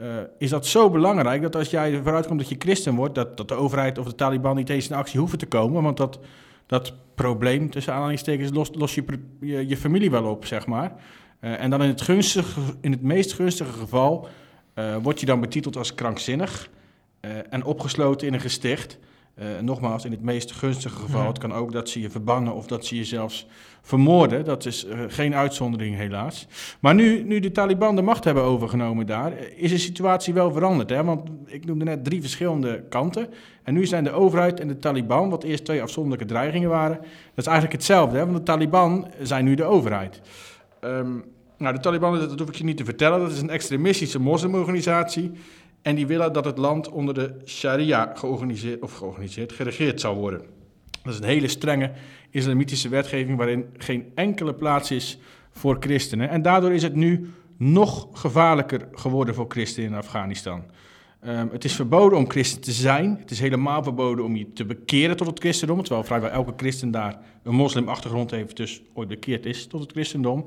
[0.00, 0.06] uh,
[0.38, 3.48] is dat zo belangrijk dat als jij vooruit komt dat je christen wordt, dat, dat
[3.48, 5.82] de overheid of de Taliban niet eens in actie hoeven te komen.
[5.82, 6.18] Want dat,
[6.66, 9.04] dat probleem, tussen aanhalingstekens, lost los je,
[9.40, 10.92] je, je, familie wel op, zeg maar.
[11.40, 14.28] Uh, en dan in het, gunstige, in het meest gunstige geval
[14.74, 16.70] uh, word je dan betiteld als krankzinnig
[17.50, 18.98] en opgesloten in een gesticht.
[19.38, 21.28] Uh, nogmaals, in het meest gunstige geval, mhm.
[21.28, 23.46] het kan ook dat ze je verbannen of dat ze je zelfs
[23.82, 24.44] vermoorden.
[24.44, 26.46] Dat is geen uitzondering helaas.
[26.80, 30.90] Maar nu, nu de Taliban de macht hebben overgenomen daar, is de situatie wel veranderd.
[30.90, 31.04] Hè?
[31.04, 33.28] Want ik noemde net drie verschillende kanten.
[33.62, 36.96] En nu zijn de overheid en de Taliban, wat eerst twee afzonderlijke dreigingen waren,
[37.34, 38.16] dat is eigenlijk hetzelfde.
[38.16, 38.24] Hè?
[38.24, 40.20] Want de Taliban zijn nu de overheid.
[40.80, 41.24] Um,
[41.62, 45.30] nou, de Taliban, dat hoef ik je niet te vertellen, dat is een extremistische moslimorganisatie.
[45.82, 50.42] En die willen dat het land onder de sharia georganiseerd, of georganiseerd, geregeerd zou worden.
[51.02, 51.90] Dat is een hele strenge
[52.30, 55.18] islamitische wetgeving waarin geen enkele plaats is
[55.50, 56.28] voor christenen.
[56.28, 60.62] En daardoor is het nu nog gevaarlijker geworden voor christenen in Afghanistan.
[61.26, 63.16] Um, het is verboden om christen te zijn.
[63.20, 65.82] Het is helemaal verboden om je te bekeren tot het christendom.
[65.82, 70.46] Terwijl vrijwel elke christen daar een moslimachtergrond heeft, dus ooit bekeerd is tot het christendom.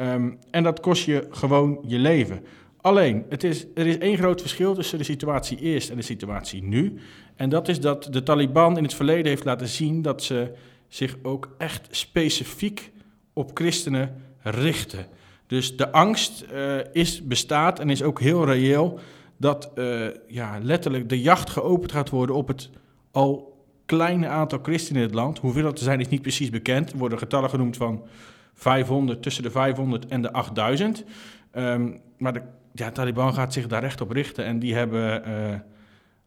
[0.00, 2.44] Um, en dat kost je gewoon je leven.
[2.84, 6.62] Alleen, het is, er is één groot verschil tussen de situatie eerst en de situatie
[6.62, 6.98] nu.
[7.36, 10.54] En dat is dat de Taliban in het verleden heeft laten zien dat ze
[10.88, 12.92] zich ook echt specifiek
[13.32, 15.06] op christenen richten.
[15.46, 18.98] Dus de angst uh, is, bestaat en is ook heel reëel
[19.36, 22.70] dat uh, ja, letterlijk de jacht geopend gaat worden op het
[23.10, 25.38] al kleine aantal christenen in het land.
[25.38, 26.92] Hoeveel dat er zijn is niet precies bekend.
[26.92, 28.02] Er worden getallen genoemd van
[28.54, 30.98] 500, tussen de 500 en de 8000.
[30.98, 31.04] Um,
[31.52, 32.42] ehm, maar de
[32.74, 35.54] ja, Taliban gaat zich daar recht op richten en die hebben uh,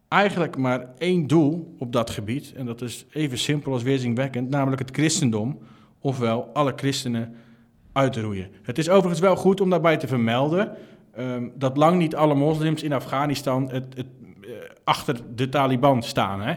[0.08, 2.54] eigenlijk maar één doel op dat gebied.
[2.54, 5.60] En dat is even simpel als weerzinwekkend, namelijk het christendom,
[6.00, 7.36] ofwel alle christenen
[7.92, 8.50] uitroeien.
[8.62, 10.72] Het is overigens wel goed om daarbij te vermelden
[11.20, 14.08] um, dat lang niet alle moslims in Afghanistan het, het,
[14.42, 14.50] uh,
[14.84, 16.42] achter de Taliban staan.
[16.42, 16.56] Hè?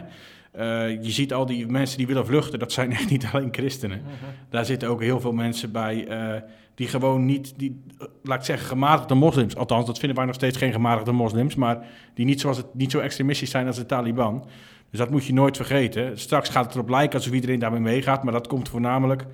[0.55, 0.61] Uh,
[1.03, 3.97] je ziet al die mensen die willen vluchten, dat zijn echt niet alleen christenen.
[3.97, 4.13] Uh mhm.
[4.19, 4.29] -huh.
[4.49, 6.41] Daar zitten ook heel veel mensen bij uh,
[6.75, 7.83] die gewoon niet, die,
[8.23, 9.55] laat ik zeggen, gematigde moslims.
[9.55, 12.91] Althans, dat vinden wij nog steeds geen gematigde moslims, maar die niet, zoals het, niet
[12.91, 14.45] zo extremistisch zijn als de Taliban.
[14.89, 16.19] Dus dat moet je nooit vergeten.
[16.19, 19.25] Straks gaat het erop lijken alsof iedereen daarmee meegaat, maar dat komt voornamelijk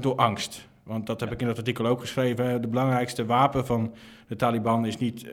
[0.00, 0.68] door angst.
[0.82, 2.60] Want dat heb ik in dat artikel ook geschreven.
[2.60, 3.94] De belangrijkste wapen van
[4.26, 5.26] de Taliban is niet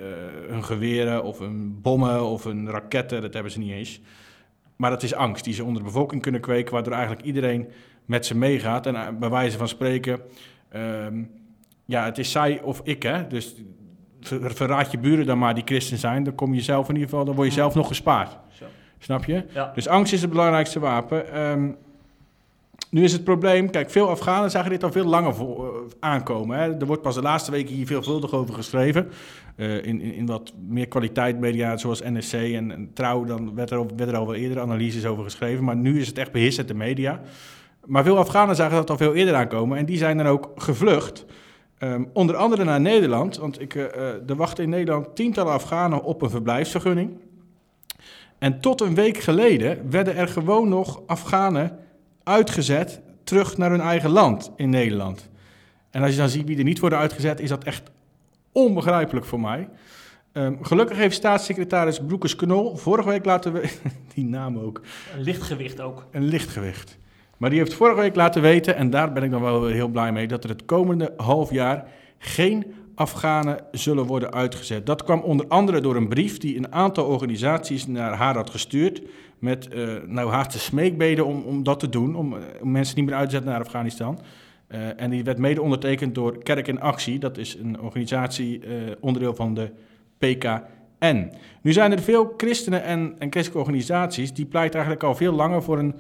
[0.48, 4.02] hun geweren of een bommen of een raketten, dat hebben ze niet eens.
[4.80, 7.68] Maar dat is angst die ze onder de bevolking kunnen kweken, waardoor eigenlijk iedereen
[8.06, 8.86] met ze meegaat.
[8.86, 10.20] En eh, bij wijze van spreken,
[10.76, 11.32] um,
[11.86, 13.28] ja, het is zij of ik, hè.
[13.28, 13.56] Dus
[14.22, 17.26] verraad je buren dan maar die christen zijn, dan kom je zelf in ieder geval,
[17.26, 18.38] dan word je zelf nog gespaard.
[18.52, 18.66] Zo.
[19.00, 19.46] Snap je?
[19.54, 19.72] Ja.
[19.76, 21.40] Dus angst is het belangrijkste wapen.
[21.42, 21.78] Um,
[22.90, 25.56] nu is het probleem, kijk, veel Afghanen zagen dit al veel langer uh,
[26.00, 26.58] aankomen.
[26.58, 26.78] Hè.
[26.78, 29.10] Er wordt pas de laatste weken hier veelvuldig over geschreven.
[29.56, 33.78] Uh, in, in, in, wat meer kwaliteit media, zoals NSC en, Trouw, dan werd er,
[34.16, 35.64] al wel eerder analyses over geschreven.
[35.64, 37.22] Maar nu is het echt beheerst de media.
[37.86, 41.26] Maar veel Afghanen zagen dat al veel eerder aankomen en die zijn dan ook gevlucht.
[41.84, 43.84] Um, onder andere naar Nederland, want ik, uh,
[44.30, 47.20] er wachten in Nederland tientallen Afghanen op een verblijfsvergunning.
[48.40, 51.80] En tot een week geleden werden er gewoon nog Afghanen
[52.30, 55.30] uitgezet terug naar hun eigen land in Nederland.
[55.90, 57.92] En als je dan ziet wie er niet worden uitgezet, is dat echt
[58.52, 59.70] onbegrijpelijk voor mij.
[60.34, 64.82] Um, gelukkig heeft staatssecretaris Broekers Knol vorige week laten weten, die naam ook.
[65.16, 66.06] Een lichtgewicht ook.
[66.12, 66.98] Een lichtgewicht.
[67.38, 70.12] Maar die heeft vorige week laten weten, en daar ben ik dan wel heel blij
[70.12, 71.88] mee, dat er het komende half jaar
[72.18, 74.86] geen Afghanen zullen worden uitgezet.
[74.86, 79.02] Dat kwam onder andere door een brief die een aantal organisaties naar haar had gestuurd.
[79.40, 83.16] Met uh, nou, haast smeekbeden om, om dat te doen, om, om, mensen niet meer
[83.16, 84.20] uit te zetten naar Afghanistan.
[84.70, 87.20] Uh, en die werd mede ondertekend door Kerk in Actie.
[87.20, 88.62] Dat is een organisatie,
[89.00, 89.72] onderdeel van de
[90.18, 91.32] PKN.
[91.62, 95.64] Nu zijn er veel christenen en, en christelijke organisaties die pleiten eigenlijk al veel langer
[95.64, 95.96] voor een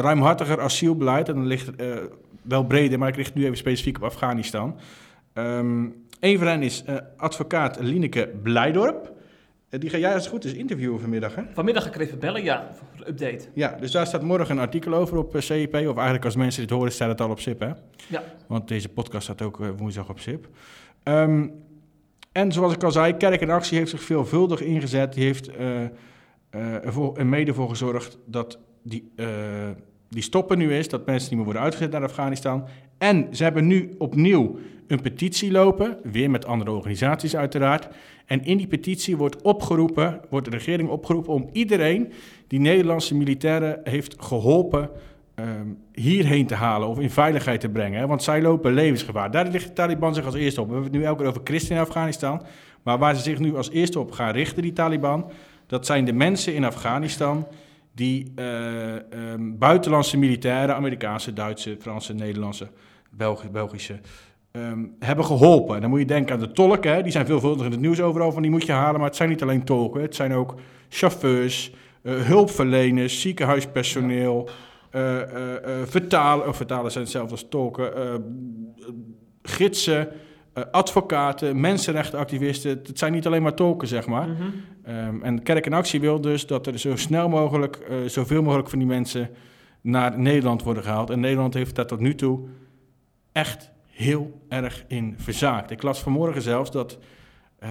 [0.00, 1.28] ruimhartiger asielbeleid.
[1.28, 1.70] En dat ligt
[2.42, 4.78] wel breder, maar ik richt nu even specifiek op Afghanistan.
[5.34, 6.84] Um, een van hen is
[7.16, 9.12] advocaat Lineke Blijdorp.
[9.72, 11.42] Eh, Die ga jij als het goed is interviewen vanmiddag, hè?
[11.52, 12.68] Vanmiddag ga ik even bellen, ja,
[13.08, 13.44] update.
[13.54, 15.74] Ja, dus daar staat morgen een artikel over op eh, CIP.
[15.74, 17.70] Of eigenlijk als mensen dit horen, staat het al op SIP, hè?
[18.08, 18.22] Ja.
[18.46, 20.48] Want deze podcast staat ook eh, woensdag op SIP.
[21.02, 21.48] Ehm,
[22.32, 25.12] en zoals ik al zei, Kerk in Actie heeft zich veelvuldig ingezet.
[25.12, 25.50] Die heeft
[26.50, 29.12] ervoor, er mede voor gezorgd dat die,
[30.08, 30.88] die stoppen nu is.
[30.88, 32.64] Dat mensen niet meer worden uitgezet naar Afghanistan.
[32.98, 34.58] En ze hebben nu opnieuw
[34.92, 35.98] een petitie lopen.
[36.02, 37.88] Weer met andere organisaties uiteraard.
[38.26, 42.12] En in die petitie wordt opgeroepen, wordt de regering opgeroepen om iedereen
[42.46, 44.90] die Nederlandse militairen heeft geholpen
[45.34, 48.08] ehm, hierheen te halen of in veiligheid te brengen.
[48.08, 49.30] Want zij lopen levensgevaar.
[49.30, 50.66] Daar ligt de Taliban zich als eerste op.
[50.66, 52.42] We hebben het nu elke keer over christenen in Afghanistan.
[52.82, 55.30] Maar waar ze zich nu als eerste op gaan richten, die Taliban,
[55.66, 57.46] dat zijn de mensen in Afghanistan
[57.94, 62.68] die eh, ehm, buitenlandse militairen, Amerikaanse, Duitse, Franse, Nederlandse,
[63.10, 64.00] Belgi- Belgische,
[64.52, 65.80] ehm, hebben geholpen.
[65.80, 67.02] Dan moet je denken aan de tolken, hè?
[67.02, 69.00] die zijn veelvuldig in het nieuws overal van die moet je halen.
[69.00, 70.54] Maar het zijn niet alleen tolken, het zijn ook
[70.88, 74.48] chauffeurs, eh, hulpverleners, ziekenhuispersoneel,
[74.90, 75.18] eh,
[75.84, 77.92] vertalen, of vertalen zijn hetzelfde als tolken,
[79.42, 80.08] gidsen,
[80.52, 82.70] eh, advocaten, mensenrechtenactivisten.
[82.70, 84.28] Het zijn niet alleen maar tolken, zeg maar.
[84.28, 84.42] Mhm.
[84.82, 88.78] Ehm, en Kerk in Actie wil dus dat er zo snel mogelijk, zoveel mogelijk van
[88.78, 89.30] die mensen
[89.80, 91.10] naar Nederland worden gehaald.
[91.10, 92.40] En Nederland heeft daar tot nu toe
[93.32, 93.71] echt
[94.02, 95.70] heel erg in verzaakt.
[95.70, 96.98] Ik las vanmorgen zelfs dat,
[97.58, 97.70] eh,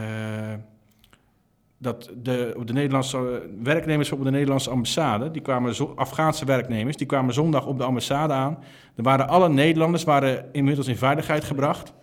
[1.77, 7.33] dat de, de Nederlandse werknemers op de Nederlandse ambassade, die kwamen Afghaanse werknemers, die kwamen
[7.33, 8.57] zondag op de ambassade aan.
[8.95, 11.93] Er waren alle Nederlanders waren inmiddels in veiligheid gebracht.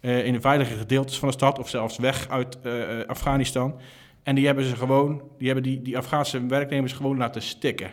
[0.00, 2.72] eh, in de veilige gedeeltes van de stad of zelfs weg uit eh,
[3.06, 3.74] Afghanistan.
[4.22, 7.90] En die hebben ze gewoon, die hebben die, die Afghaanse werknemers gewoon laten stikken.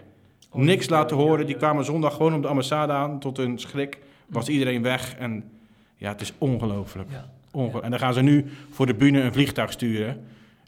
[0.51, 1.45] Oh, Niks laten horen.
[1.45, 3.19] Die kwamen zondag gewoon op de ambassade aan.
[3.19, 5.15] Tot hun schrik was iedereen weg.
[5.17, 5.51] En
[5.99, 7.09] ja, het is ongelooflijk.
[7.11, 7.25] Ja.
[7.51, 10.25] Onge- En dan gaan ze nu voor de bühne een vliegtuig sturen.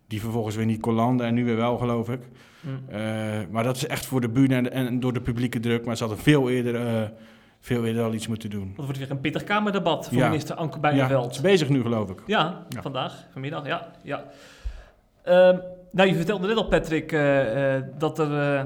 [0.08, 2.20] Die vervolgens weer niet kon landen en nu weer wel, geloof ik.
[2.60, 2.80] Mm.
[2.90, 3.00] Eh,
[3.50, 5.86] maar dat is echt voor de bühne en, en door de publieke druk.
[5.86, 7.02] Maar ze hadden veel eerder, eh,
[7.60, 8.74] veel eerder al iets moeten doen.
[8.76, 10.28] Dat wordt weer een pittig kamerdebat voor Ja.
[10.28, 11.26] minister Anke Ja, Bijleveld.
[11.26, 12.20] het is bezig nu, geloof ik.
[12.26, 12.82] Ja, Ja.
[12.82, 13.92] vandaag, vanmiddag, ja.
[14.02, 14.24] ja.
[15.24, 15.58] Ehm,
[15.92, 18.66] nou, je vertelde net al, Patrick, eh, dat er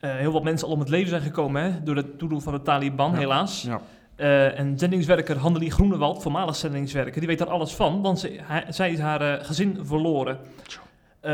[0.00, 2.62] heel wat mensen al om het leven zijn gekomen hè, door het toedoen van de
[2.62, 3.18] Taliban, Ja.
[3.18, 3.62] helaas.
[3.62, 3.80] Ja.
[4.16, 8.64] Eh, en zendingswerker Handelie Groenewald, voormalig zendingswerker, die weet daar alles van, want ze, hij-
[8.68, 10.38] zij is haar eh, gezin verloren.
[11.20, 11.32] Eh,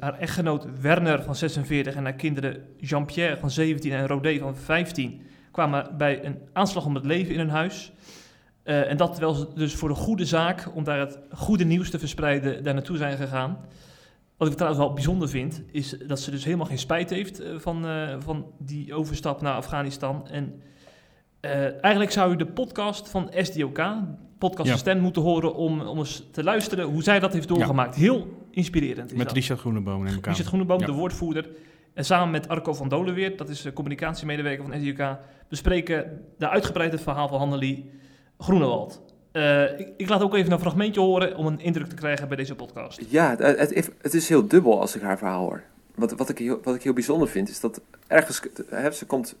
[0.00, 5.22] haar echtgenoot Werner van 46 en haar kinderen Jean-Pierre van 17 en Rodé van 15
[5.50, 7.92] kwamen bij een aanslag om het leven in hun huis.
[8.62, 11.98] En dat terwijl ze dus voor de goede zaak, om daar het goede nieuws te
[11.98, 13.58] verspreiden, daar naartoe zijn gegaan.
[14.36, 17.86] Wat ik trouwens wel bijzonder vind, is dat ze dus helemaal geen spijt heeft van,
[18.18, 20.28] van die overstap naar Afghanistan.
[20.28, 20.62] En
[21.40, 23.80] eh, eigenlijk zou u de podcast van SDOK,
[24.38, 24.76] podcast Ja.
[24.76, 27.94] Stem, moeten horen om, om eens te luisteren hoe zij dat heeft doorgemaakt.
[27.94, 29.36] Heel inspirerend is Met dat.
[29.36, 30.30] Richard Groeneboom neem ik aan.
[30.30, 30.86] Richard Groeneboom, Ja.
[30.86, 31.48] de woordvoerder.
[31.94, 35.16] En samen met Arco van Dolenweert, dat is de communicatiemedewerker van SDOK,
[35.48, 37.90] bespreken de uitgebreide verhaal van Hannelie
[38.38, 39.02] Groenewald.
[39.32, 42.36] Eh, ik, ik laat ook even een fragmentje horen om een indruk te krijgen bij
[42.36, 43.00] deze podcast.
[43.08, 45.62] Ja, het, het, het is heel dubbel als ik haar verhaal hoor.
[45.94, 48.42] Wat, wat, ik, heel, wat ik heel bijzonder vind, is dat ergens...
[48.68, 49.36] Hè, ze, komt,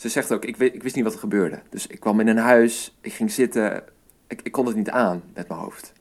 [0.00, 1.62] ze zegt ook, ik, weet, ik wist niet wat er gebeurde.
[1.70, 3.82] Dus ik kwam in een huis, ik ging zitten,
[4.26, 5.92] ik, ik kon het niet aan met mijn hoofd.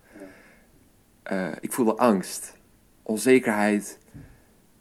[1.23, 2.57] Eh, ik voelde angst,
[3.03, 3.99] onzekerheid.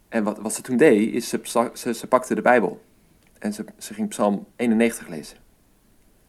[0.09, 2.81] En wat, wat ze toen deed, is ze, ze, ze pakte de Bijbel.
[3.39, 5.37] En ze, ze ging Psalm 91 lezen.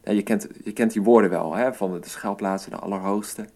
[0.03, 3.49] Ja, je, kent, je kent die woorden wel, hè, van de schuilplaatsen, de Allerhoogste.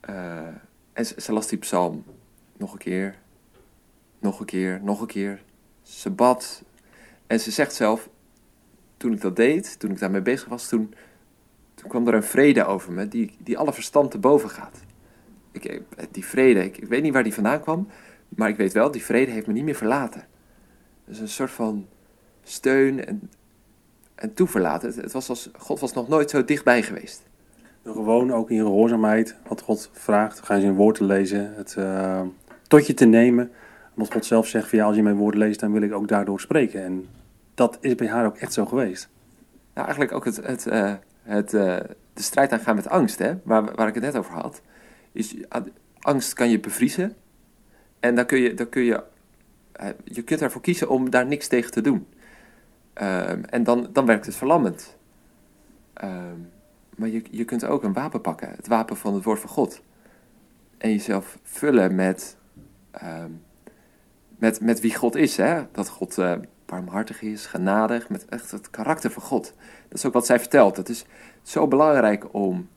[0.00, 0.46] Eh,
[0.92, 2.04] en ze, ze las die psalm
[2.56, 3.14] nog een keer,
[4.18, 5.42] nog een keer, nog een keer.
[5.82, 6.62] Ze bad.
[7.26, 8.08] En ze zegt zelf,
[9.02, 10.94] toen ik dat deed, toen ik daarmee bezig was, toen,
[11.74, 14.80] toen kwam er een vrede over me die, die alle verstand te boven gaat.
[15.52, 17.88] Ik, eh, die vrede, ik, weet niet waar die vandaan kwam,
[18.28, 20.26] maar ik weet wel, die vrede heeft me niet meer verlaten.
[21.04, 21.86] Dus een soort van
[22.42, 23.30] steun en,
[24.14, 25.00] en toeverlaten.
[25.00, 27.22] Het, was als, God was nog nooit zo dichtbij geweest.
[27.84, 32.22] Gewoon ook in gehoorzaamheid, wat God vraagt, ga je zijn woord te lezen, het eh,
[32.68, 33.50] tot je te nemen.
[33.94, 36.08] Omdat God zelf zegt van ja, als je mijn woord leest, dan wil ik ook
[36.08, 36.84] daardoor spreken.
[36.84, 37.06] En
[37.54, 39.08] dat is bij haar ook echt zo geweest.
[39.74, 41.76] Nou, eigenlijk ook het, het, eh, het, eh,
[42.12, 44.62] de strijd aangaan met angst, hè, waar, waar ik het net over had.
[45.12, 45.34] Is,
[46.00, 47.16] angst kan je bevriezen.
[48.00, 49.02] En dan kun je, dan kun je,
[49.72, 52.06] eh, je kunt ervoor kiezen om daar niks tegen te doen.
[52.92, 54.96] Ehm, en dan, dan werkt het verlammend.
[55.92, 56.38] Ehm,
[56.96, 59.82] maar je, je kunt ook een wapen pakken, het wapen van het woord van God.
[60.78, 62.36] En jezelf vullen met,
[62.90, 63.30] ehm,
[64.38, 65.36] met, met wie God is.
[65.36, 65.62] Hè?
[65.72, 66.18] Dat God
[66.76, 69.54] barmhartig is, genadig, met echt het karakter van God.
[69.88, 70.76] Dat is ook wat zij vertelt.
[70.76, 71.04] Het is
[71.42, 72.68] zo belangrijk om,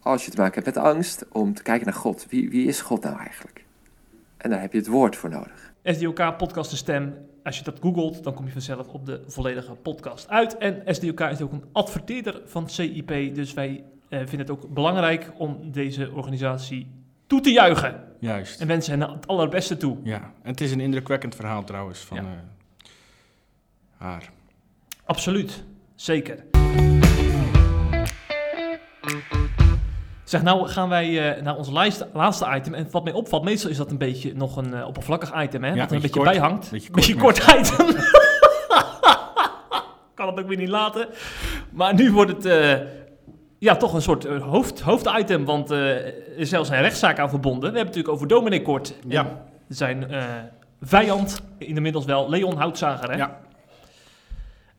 [0.00, 2.26] als je te maken hebt met angst, om te kijken naar God.
[2.28, 3.64] Wie, wie is God nou eigenlijk?
[4.36, 5.72] En daar heb je het woord voor nodig.
[5.84, 7.14] SDOK Podcast de Stem.
[7.44, 10.56] Als je dat googelt, dan kom je vanzelf op de volledige podcast uit.
[10.58, 13.34] En SDOK is ook een adverteerder van CIP.
[13.34, 16.90] Dus wij eh, vinden het ook belangrijk om deze organisatie
[17.26, 18.04] toe te juichen.
[18.18, 18.60] Juist.
[18.60, 19.96] En wensen hen het allerbeste toe.
[20.02, 22.22] Ja, en het is een indrukwekkend verhaal trouwens van Ja.
[22.22, 22.28] eh,
[23.98, 24.30] haar.
[25.04, 26.44] Absoluut, zeker.
[30.24, 32.74] Zeg, nou gaan wij eh, naar ons laatste, laatste item.
[32.74, 35.68] En wat mij opvalt, meestal is dat een beetje nog een eh, oppervlakkig item, hè?
[35.68, 36.30] Ja, wat er een beetje beetje kort.
[36.30, 36.70] bijhangt.
[36.70, 37.86] Beetje Beetje kort, kort, item.
[40.14, 41.08] kan het ook weer niet laten.
[41.70, 42.86] Maar nu wordt het eh,
[43.58, 47.72] ja, toch een soort hoofd, hoofditem, want er is zelfs een rechtszaak aan verbonden.
[47.72, 48.94] We hebben het natuurlijk over Dominic Kort.
[49.06, 49.46] Ja.
[49.68, 50.06] Zijn
[50.80, 53.16] vijand, inmiddels wel, Leon Houtzager, hè?
[53.16, 53.38] Ja.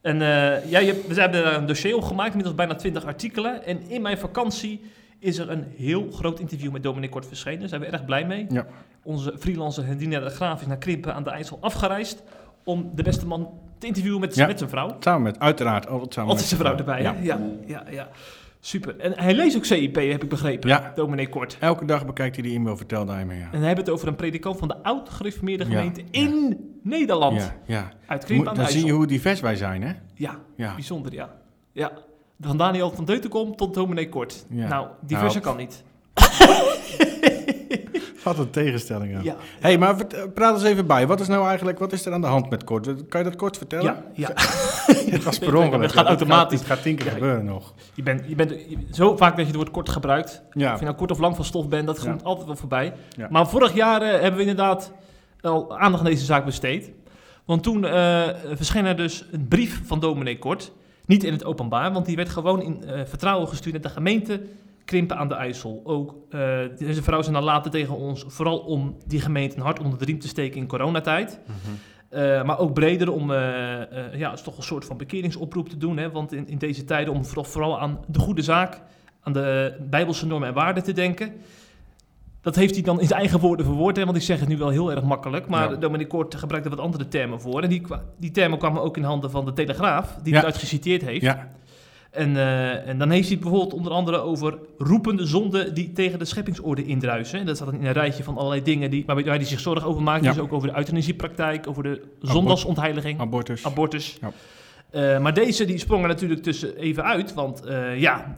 [0.01, 3.65] En eh, ja, je, we hebben er een dossier op gemaakt, inmiddels bijna 20 artikelen.
[3.65, 4.81] En in mijn vakantie
[5.19, 7.59] is er een heel groot interview met Dominic Kort verschenen.
[7.59, 8.45] Daar zijn we erg blij mee.
[8.49, 8.65] Ja.
[9.03, 12.23] Onze freelancer Hendrina de Graaf is naar Krimpen aan de IJssel afgereisd...
[12.63, 14.47] om de beste man te interviewen met, Ja.
[14.47, 14.95] met zijn vrouw.
[14.99, 17.15] Samen met, uiteraard, altijd samen Altijd met zijn vrouw erbij, Ja.
[17.21, 18.07] Ja, ja, ja.
[18.61, 18.97] Super.
[18.99, 20.91] En hij leest ook CIP, heb ik begrepen, Ja.
[20.95, 21.57] Dominic Kort.
[21.59, 23.49] Elke dag bekijkt hij die e-mail, vertelde hij me, ja.
[23.51, 26.07] En hij heeft het over een predikant van de oud-gereformeerde gemeente ja.
[26.11, 27.35] in Nederland.
[27.41, 27.91] Ja, ja.
[28.05, 29.91] Uit aan dan zie je hoe divers wij zijn, hè?
[30.13, 30.73] Ja, Ja.
[30.73, 31.29] bijzonder, ja.
[31.71, 31.91] ja.
[32.39, 34.45] Van Daniel van Deutenkom tot Dominic Kort.
[34.49, 35.83] Nou, diverser Nou, kan niet.
[38.23, 39.19] Wat een tegenstelling, ja.
[39.23, 41.07] Ja, hey, maar eh, praat eens even bij.
[41.07, 42.85] Wat is nou eigenlijk, wat is er aan de hand met Kort?
[43.09, 43.83] Kan je dat kort vertellen?
[43.85, 44.29] ja, ja.
[45.11, 45.81] Het was per ongeluk.
[45.81, 46.59] Het gaat automatisch.
[46.59, 47.11] Het gaat tien keer Ja.
[47.11, 47.73] gebeuren nog.
[47.93, 48.53] Je bent, je bent
[48.91, 50.41] zo vaak dat je het woord kort gebruikt.
[50.51, 50.73] Ja.
[50.73, 52.93] Of je nou kort of lang van stof bent, dat komt altijd wel voorbij.
[53.29, 54.91] Maar vorig jaar eh, hebben we inderdaad
[55.41, 56.91] al aandacht aan deze zaak besteed.
[57.45, 60.71] Want toen eh, verscheen er dus een brief van dominee Kort.
[61.05, 64.41] Niet in het openbaar, want die werd gewoon in vertrouwen gestuurd naar de gemeente
[64.89, 65.81] Krimpen aan de IJssel.
[65.83, 66.39] Ook eh,
[66.77, 70.05] deze vrouw zei dan later tegen ons, vooral om die gemeente een hart onder de
[70.05, 71.39] riem te steken in coronatijd.
[72.09, 75.77] Eh, maar ook breder om eh, eh, ja, is toch een soort van bekeringsoproep te
[75.77, 75.97] doen.
[75.97, 76.11] Hè?
[76.11, 78.81] Want in, in deze tijden om vooral, vooral aan de goede zaak,
[79.21, 81.33] aan de bijbelse normen en waarden te denken.
[82.41, 84.05] Dat heeft hij dan in zijn eigen woorden verwoord, hè?
[84.05, 85.47] want ik zeg het nu wel heel erg makkelijk.
[85.47, 85.75] Maar Ja.
[85.75, 87.61] Dominic Kort gebruikte wat andere termen voor.
[87.63, 87.81] En die,
[88.17, 90.37] die termen kwamen ook in handen van de Telegraaf, die Ja.
[90.37, 91.21] het uitgeciteerd heeft.
[91.21, 91.51] Ja,
[92.09, 96.19] En, eh, en dan heeft hij het bijvoorbeeld onder andere over roepende zonden die tegen
[96.19, 97.39] de scheppingsorde indruisen.
[97.39, 99.87] En dat staat dan in een rijtje van allerlei dingen die, waar hij zich zorgen
[99.87, 100.23] over maakt.
[100.23, 100.31] Ja.
[100.31, 103.65] Dus ook over de euthanasiepraktijk, over de zondagsontheiliging, abortus.
[103.65, 104.17] abortus.
[104.21, 104.31] Ja.
[104.89, 108.37] Eh, maar deze die sprong er natuurlijk tussen even uit, want eh, ja,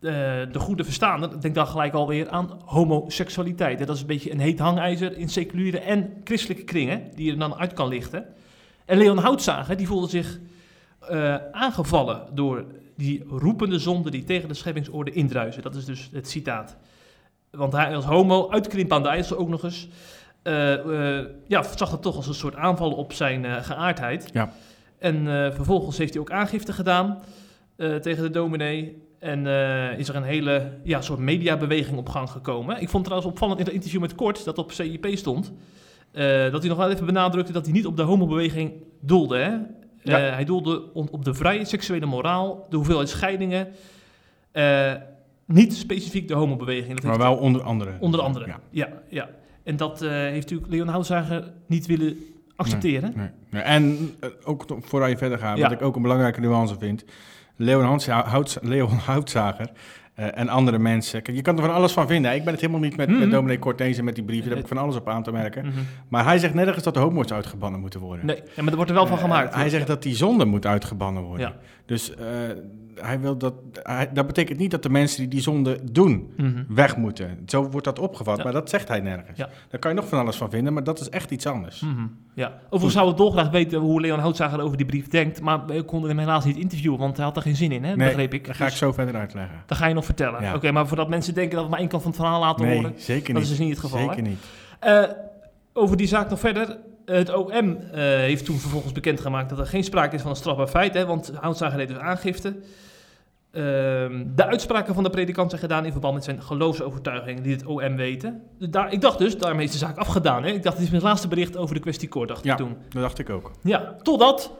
[0.00, 3.80] de goede verstaander denkt dan gelijk alweer aan homoseksualiteit.
[3.80, 7.38] En dat is een beetje een heet hangijzer in seculiere en christelijke kringen, die er
[7.38, 8.26] dan uit kan lichten.
[8.84, 10.38] En Leon Houtzager, die voelde zich
[11.52, 12.64] aangevallen door
[12.96, 15.62] die roepende zonden die tegen de scheppingsorde indruisen.
[15.62, 16.76] Dat is dus het citaat.
[17.50, 19.88] Want hij als homo, uitkrimp aan de IJssel ook nog eens,
[20.42, 24.30] eh, eh, ja, zag dat toch als een soort aanval op zijn eh, geaardheid.
[24.32, 24.52] Ja.
[24.98, 27.18] En vervolgens heeft hij ook aangifte gedaan
[27.76, 29.02] tegen de dominee.
[29.18, 29.46] En
[29.98, 32.80] is er een hele ja, soort mediabeweging op gang gekomen.
[32.80, 35.52] Ik vond trouwens opvallend in het interview met Kort, dat op CIP stond,
[36.12, 39.36] dat hij nog wel even benadrukte dat hij niet op de homobeweging doelde.
[39.36, 39.56] Hè?
[40.04, 40.26] Ja.
[40.26, 43.68] Eh, hij doelde op de vrije seksuele moraal, de hoeveelheid scheidingen.
[44.52, 44.92] eh,
[45.46, 46.94] niet specifiek de homobeweging.
[46.94, 47.90] Dat Maar wel onder andere.
[48.00, 48.60] Onder andere, Ja.
[48.70, 48.88] ja.
[49.08, 49.28] ja,
[49.62, 52.16] En dat eh, heeft natuurlijk Leon Houtzager niet willen
[52.56, 53.12] accepteren.
[53.16, 53.62] Nee, nee.
[53.62, 54.14] En
[54.44, 57.04] ook voordat je verder gaat, wat ik ook een belangrijke nuance vind.
[57.56, 59.70] Leon, Hans, Houts, Leon Houtzager
[60.14, 61.22] eh, en andere mensen.
[61.22, 62.34] Kijk, je kan er van alles van vinden.
[62.34, 63.18] Ik ben het helemaal niet met, Mhm.
[63.18, 64.40] met dominee Kort eens en met die brief.
[64.40, 65.66] Daar heb ik van alles op aan te merken.
[65.66, 65.74] Mhm.
[66.08, 68.26] Maar hij zegt nergens dat de homo's uitgebannen moeten worden.
[68.26, 69.54] Nee, ja, maar er wordt er wel van Eh, gemaakt.
[69.54, 71.46] hij zegt dat die zonde moet uitgebannen worden.
[71.48, 71.54] Ja.
[71.86, 72.26] Dus eh,
[73.00, 76.62] hij wil dat, hij, dat betekent niet dat de mensen die die zonde doen Mhm.
[76.68, 77.38] weg moeten.
[77.46, 78.44] Zo wordt dat opgevat, Ja.
[78.44, 79.38] maar dat zegt hij nergens.
[79.38, 79.48] Ja.
[79.70, 81.80] Daar kan je nog van alles van vinden, maar dat is echt iets anders.
[81.80, 82.06] Mhm.
[82.34, 82.52] Ja.
[82.64, 85.40] Overigens zou ik dolgraag weten hoe Leon Houtzager over die brief denkt.
[85.40, 87.96] Maar we konden hem helaas niet interviewen, want hij had er geen zin in, hè?
[87.96, 88.46] Nee, begreep ik.
[88.46, 89.56] Dat ga ik Dus zo verder uitleggen.
[89.66, 90.42] dat ga je nog vertellen.
[90.42, 90.54] Ja.
[90.54, 92.76] Oké, maar voordat mensen denken dat we maar één kant van het verhaal laten Nee,
[92.76, 92.92] horen.
[92.96, 93.32] zeker niet.
[93.34, 94.22] Dat is dus niet het geval, Zeker hè?
[94.22, 94.38] niet.
[94.80, 95.02] Eh,
[95.72, 96.76] over die zaak nog verder.
[97.04, 100.66] Het OM eh, heeft toen vervolgens bekendgemaakt dat er geen sprake is van een strafbaar
[100.66, 102.56] feit, hè, want Houtzager deed dus aangifte.
[103.50, 107.64] Ehm, de uitspraken van de predikant zijn gedaan in verband met zijn geloofsovertuiging, die het
[107.66, 108.42] OM weten.
[108.58, 110.42] Daar, ik dacht dus, daarmee is de zaak afgedaan.
[110.44, 110.50] Hè?
[110.50, 112.52] Ik dacht, dit is mijn laatste bericht over de kwestie Cor, dacht Ja.
[112.52, 112.76] ik toen.
[112.88, 113.50] Dat dacht ik ook.
[113.62, 114.52] Ja, totdat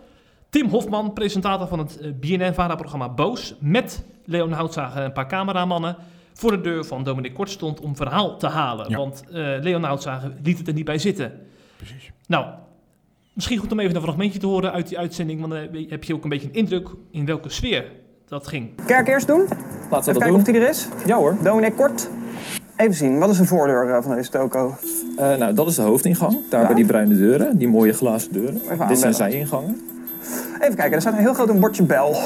[0.49, 5.97] Tim Hofman, presentator van het eh, BNN-VARA-programma Boos, met Leon Houtzager en een paar cameramannen
[6.32, 8.88] voor de deur van Dominic Kort stond om verhaal te halen.
[8.90, 8.97] Ja.
[8.97, 11.32] Want eh, Leon Houtzager liet het er niet bij zitten.
[11.89, 12.12] Precies.
[12.26, 12.47] Nou,
[13.32, 16.14] misschien goed om even een fragmentje te horen uit die uitzending, want dan heb je
[16.14, 17.85] ook een beetje een indruk in welke sfeer
[18.28, 18.70] dat ging.
[18.87, 19.39] Kerk eerst doen?
[19.41, 20.37] Laten Even we dat kijken doen.
[20.37, 20.89] of die er is.
[21.07, 21.37] Ja hoor.
[21.43, 22.09] Dominee Kort.
[22.76, 24.74] Even zien, wat is de voordeur eh, van deze toko?
[25.16, 26.39] Eh, nou, dat is de hoofdingang.
[26.51, 26.66] Daar Ja.
[26.66, 28.55] bij die bruine deuren, die mooie glazen deuren.
[28.55, 28.97] Even Dit aanbellen.
[28.99, 29.80] zijn zijingangen.
[30.61, 32.16] Even kijken, er staat een heel groot een bordje bel.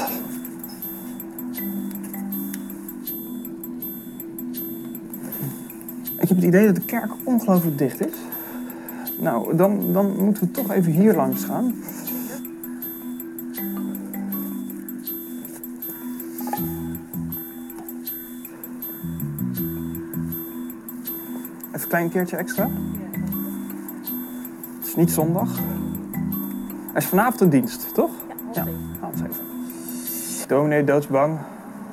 [6.21, 8.13] Ik heb het idee dat de kerk ongelooflijk dicht is.
[9.19, 11.73] Nou, dan, dan moeten we toch even hier langs gaan.
[21.67, 22.69] Even een klein keertje extra.
[24.79, 25.57] Het is niet zondag.
[26.91, 28.11] Er is vanavond een dienst, toch?
[28.53, 29.43] Ja, gaan we eens even.
[30.47, 31.37] Dominee doodsbang.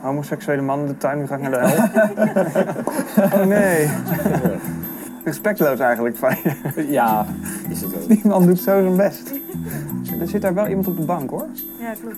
[0.00, 3.24] Homoseksuele man in de tuin, nu ga ik naar de hel.
[3.40, 3.88] oh nee.
[5.26, 6.86] Respectloos eigenlijk van je.
[6.90, 7.26] Ja,
[7.70, 8.08] is het ook.
[8.08, 9.30] Die man doet zo zijn best.
[10.20, 11.46] Er zit daar wel iemand op de bank hoor.
[11.80, 12.16] Ja, klopt.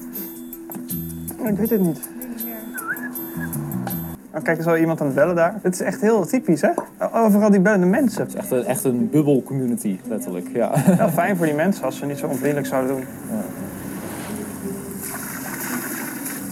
[1.49, 2.09] Ik weet het niet.
[4.35, 5.59] Oh, kijk, er is wel iemand aan het bellen daar.
[5.63, 6.71] Het is echt heel typisch, hè?
[7.13, 8.23] Overal die bellende mensen.
[8.23, 10.49] Het is echt een, echt een bubbel community, letterlijk.
[10.53, 10.73] Ja.
[10.97, 13.05] Wel fijn voor die mensen als ze niet zo onvriendelijk zouden doen.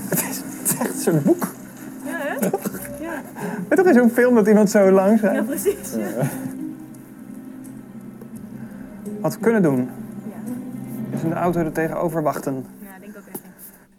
[0.09, 1.55] Het, is, het is echt een soort boek.
[2.05, 2.49] Ja, hè?
[3.71, 5.95] Ja, toch in zo'n film dat iemand zo lang ja precies.
[5.97, 6.29] Ja.
[9.21, 11.17] Wat we kunnen doen, Ja.
[11.17, 12.55] is in de auto er tegenover wachten.
[12.55, 13.41] ja, ik denk ook echt.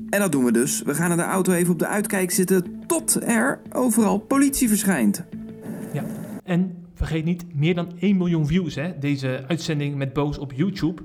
[0.10, 0.82] En dat doen we dus.
[0.82, 5.24] We gaan in de auto even op de uitkijk zitten tot er overal politie verschijnt.
[5.92, 6.04] Ja.
[6.44, 11.02] En vergeet niet, meer dan 1 miljoen views hè, deze uitzending met Boos op YouTube.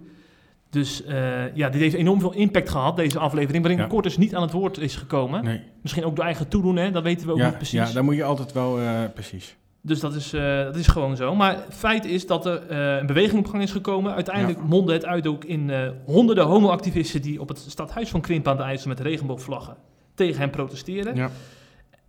[0.72, 3.62] Dus eh, ja, dit heeft enorm veel impact gehad, deze aflevering.
[3.64, 3.86] Waarin Ja.
[3.88, 5.44] Kort dus niet aan het woord is gekomen.
[5.44, 5.60] Nee.
[5.82, 6.90] Misschien ook door eigen toedoen, hè?
[6.90, 7.88] dat weten we ook Ja, niet precies.
[7.88, 8.78] ja, dan moet je altijd wel...
[8.80, 9.56] eh, precies.
[9.80, 11.34] Dus dat is, eh, dat is gewoon zo.
[11.34, 14.14] Maar feit is dat er een beweging op gang is gekomen.
[14.14, 14.64] Uiteindelijk Ja.
[14.66, 15.70] mondde het uit ook in
[16.04, 17.22] honderden homoactivisten...
[17.22, 19.76] die op het stadhuis van Krimp aan de IJssel met regenboogvlaggen
[20.14, 21.14] tegen hem protesteren.
[21.16, 21.30] Ja.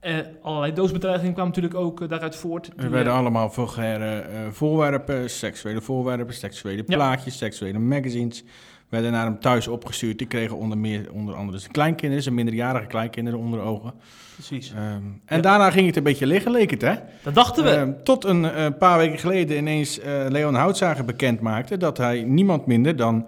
[0.04, 2.70] Eh, allerlei doodsbedreigingen kwamen natuurlijk ook eh, daaruit voort.
[2.78, 6.96] Er werden eh, allemaal vulgaire voorwerpen, seksuele voorwerpen, seksuele Ja.
[6.96, 8.44] plaatjes, seksuele magazines.
[8.90, 10.18] Werden naar hem thuis opgestuurd.
[10.18, 13.94] Die kregen onder, meer, onder andere zijn kleinkinderen, zijn minderjarige kleinkinderen onder ogen.
[14.34, 14.72] precies.
[14.72, 14.82] Ehm,
[15.26, 15.42] en Ja.
[15.42, 16.94] daarna ging het een beetje liggen, leek het hè?
[17.24, 17.70] Dat dachten we.
[17.70, 20.00] Ehm, tot een paar weken geleden ineens
[20.30, 23.28] Leon Houtzager bekend maakte dat hij niemand minder dan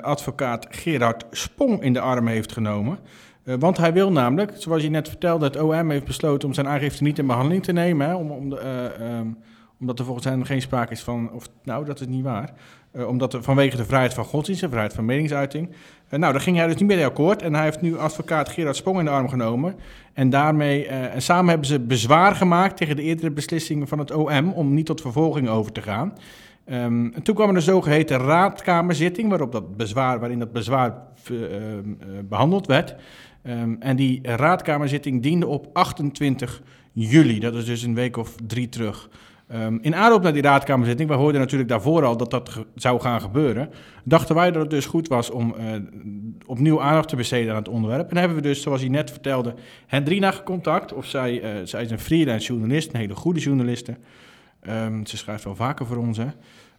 [0.00, 2.98] advocaat Gerard Spong in de armen heeft genomen.
[3.50, 6.68] Eh, want hij wil namelijk, zoals je net vertelde, het OM heeft besloten om zijn
[6.68, 8.06] aangifte niet in behandeling te nemen.
[8.06, 9.26] Hè, om, om de, eh, ehm,
[9.80, 12.52] omdat er volgens hen geen sprake is van, of nou, dat is niet waar.
[12.92, 15.70] Eh, omdat er vanwege de vrijheid van godsdienst en vrijheid van meningsuiting.
[16.10, 17.42] Nou, daar ging hij dus niet mee akkoord.
[17.42, 19.74] En hij heeft nu advocaat Gerard Spong in de arm genomen.
[20.12, 24.52] En daarmee, en samen hebben ze bezwaar gemaakt tegen de eerdere beslissingen van het OM
[24.52, 26.12] om niet tot vervolging over te gaan.
[26.70, 30.94] Ehm, en toen kwam er een zogeheten raadkamerzitting, waarop dat bezwaar, waarin dat bezwaar
[31.30, 32.94] eh, ehm, eh, behandeld werd.
[33.42, 36.62] Ehm, en die raadkamerzitting diende op 28
[36.92, 39.08] juli, dat is dus een week of drie terug.
[39.48, 43.20] Ehm, in aanloop naar die raadkamerzitting, we hoorden natuurlijk daarvoor al dat dat zou gaan
[43.20, 43.70] gebeuren,
[44.04, 45.64] dachten wij dat het dus goed was om eh,
[46.46, 48.10] opnieuw aandacht te besteden aan het onderwerp.
[48.10, 49.54] En hebben we dus, zoals hij net vertelde,
[49.86, 50.92] Hendrina gecontact.
[50.92, 53.96] Of zij, eh, zij is een freelance journalist, een hele goede journaliste.
[54.60, 56.26] Ehm, ze schrijft wel vaker voor ons, hè.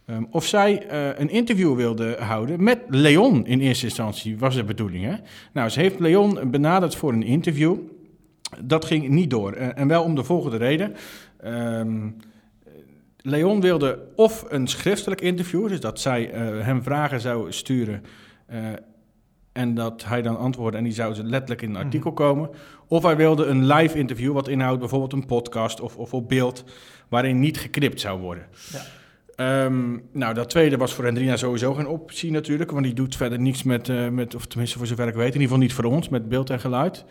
[0.06, 4.64] Ehm, of zij eh, een interview wilde houden met Leon in eerste instantie, was de
[4.64, 5.04] bedoeling.
[5.04, 5.14] Hè?
[5.52, 7.76] Nou, ze heeft Leon benaderd voor een interview.
[8.60, 9.52] Dat ging niet door.
[9.52, 10.94] Eh, en wel om de volgende reden.
[11.40, 12.10] Ehm,
[13.16, 18.02] Leon wilde of een schriftelijk interview, dus dat zij eh, hem vragen zou sturen.
[19.52, 22.50] en dat hij dan antwoordde en die zou ze letterlijk in een artikel komen.
[22.88, 26.64] Of hij wilde een live interview, wat inhoudt bijvoorbeeld een podcast of, of op beeld,
[27.08, 28.46] waarin niet geknipt zou worden.
[28.72, 28.82] Ja.
[29.34, 33.38] Ehm, nou, dat tweede was voor Hendrina sowieso geen optie natuurlijk, want die doet verder
[33.40, 35.84] niets met, eh, met of tenminste voor zover ik weet, in ieder geval niet voor
[35.84, 37.04] ons, met beeld en geluid.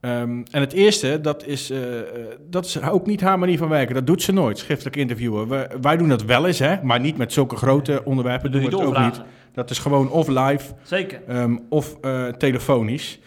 [0.00, 2.04] Ehm, en het eerste, dat is, eh, eh,
[2.50, 3.94] dat is ook niet haar manier van werken.
[3.94, 5.48] Dat doet ze nooit, schriftelijk interviewen.
[5.48, 8.66] We- wij doen dat wel eens, hè, maar niet met zulke grote onderwerpen doen we
[8.66, 9.20] het ook niet.
[9.52, 11.20] Dat is gewoon of live Zeker.
[11.26, 11.96] Ehm, of
[12.38, 13.20] telefonisch,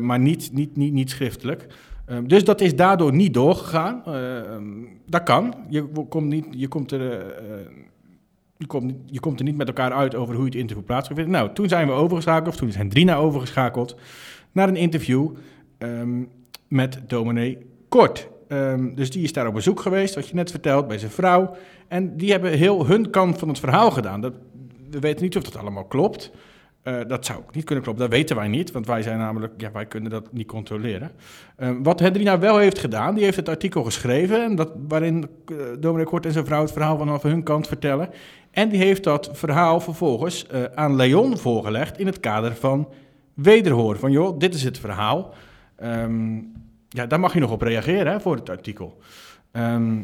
[0.00, 1.66] maar niet, niet, niet, niet schriftelijk.
[2.06, 4.02] Ehm, dus dat is daardoor niet doorgegaan.
[4.06, 4.64] Ehm,
[5.06, 5.54] dat kan.
[5.68, 7.54] Je komt, niet, je, komt er, eh,
[8.56, 11.08] je, komt, niet- je komt er niet met elkaar uit over hoe het interview plaats
[11.08, 11.34] gaat vinden.
[11.34, 13.96] Nou, toen zijn we overgeschakeld, of toen is Hendrina overgeschakeld,
[14.52, 15.30] naar een interview
[15.78, 16.22] ehm,
[16.68, 18.30] met dominee Kort.
[18.94, 21.56] Dus die is daar op bezoek geweest, wat je net vertelt, bij zijn vrouw.
[21.88, 24.20] En die hebben heel hun kant van het verhaal gedaan.
[24.20, 24.32] Dat,
[24.90, 26.30] we weten niet of dat allemaal klopt.
[26.82, 29.52] Eh, dat zou ook niet kunnen kloppen, dat weten wij niet, want wij zijn namelijk,
[29.56, 31.10] ja, wij kunnen dat niet controleren.
[31.56, 35.56] Ehm, wat Hendrina wel heeft gedaan, die heeft het artikel geschreven, en dat, waarin uh,
[35.80, 38.08] Dominic Kort en zijn vrouw het verhaal vanaf hun kant vertellen.
[38.50, 42.88] En die heeft dat verhaal vervolgens eh, aan Leon voorgelegd in het kader van
[43.34, 43.98] wederhoor.
[43.98, 45.34] Van joh, dit is het verhaal.
[45.76, 46.34] Ehm,
[46.88, 48.98] ja, daar mag je nog op reageren hè, voor het artikel.
[49.52, 50.00] Ehm,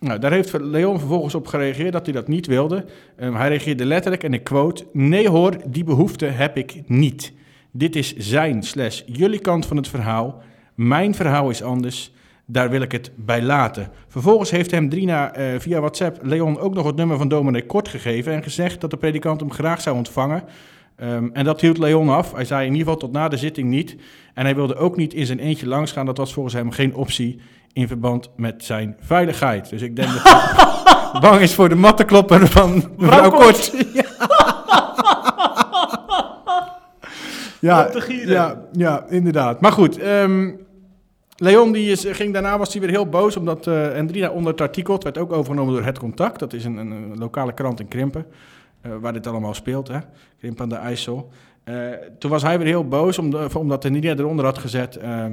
[0.00, 2.84] Nou, daar heeft Leon vervolgens op gereageerd dat hij dat niet wilde.
[3.16, 4.84] Ehm, hij reageerde letterlijk en ik quote...
[4.92, 7.32] Nee hoor, die behoefte heb ik niet.
[7.70, 10.42] Dit is zijn slash jullie kant van het verhaal.
[10.74, 12.12] Mijn verhaal is anders.
[12.46, 13.90] Daar wil ik het bij laten.
[14.08, 17.88] Vervolgens heeft hem Drina eh, via WhatsApp Leon ook nog het nummer van dominee Kort
[17.88, 18.32] gegeven...
[18.32, 20.44] en gezegd dat de predikant hem graag zou ontvangen...
[20.96, 22.32] Ehm, en dat hield Leon af.
[22.32, 23.96] Hij zei in ieder geval tot na de zitting niet.
[24.34, 26.06] En hij wilde ook niet in zijn eentje langsgaan.
[26.06, 27.40] Dat was volgens hem geen optie
[27.72, 29.70] in verband met zijn veiligheid.
[29.70, 33.72] Dus ik denk dat hij bang is voor de mattenklopper van mevrouw Kort.
[37.60, 37.90] ja,
[38.24, 39.60] ja, ja, inderdaad.
[39.60, 40.50] Maar goed, ehm,
[41.36, 44.52] Leon die is, ging daarna was hij weer heel boos, omdat eh en Drina onder
[44.52, 47.80] het artikel, het werd ook overgenomen door Het Contact, dat is een, een, lokale krant
[47.80, 48.26] in Krimpen,
[48.80, 49.98] eh, waar dit allemaal speelt, hè?
[50.38, 51.30] Krimpen aan de IJssel.
[51.64, 51.74] Eh,
[52.18, 55.32] toen was hij weer heel boos, omdat, omdat de Drina eronder had gezet, ehm,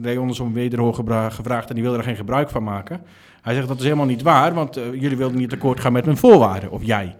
[0.00, 0.94] Leon is om wederhoor
[1.30, 3.00] gevraagd en die wilde er geen gebruik van maken.
[3.42, 6.04] Hij zegt dat is helemaal niet waar, want eh, jullie wilden niet akkoord gaan met
[6.04, 7.16] mijn voorwaarden, of jij.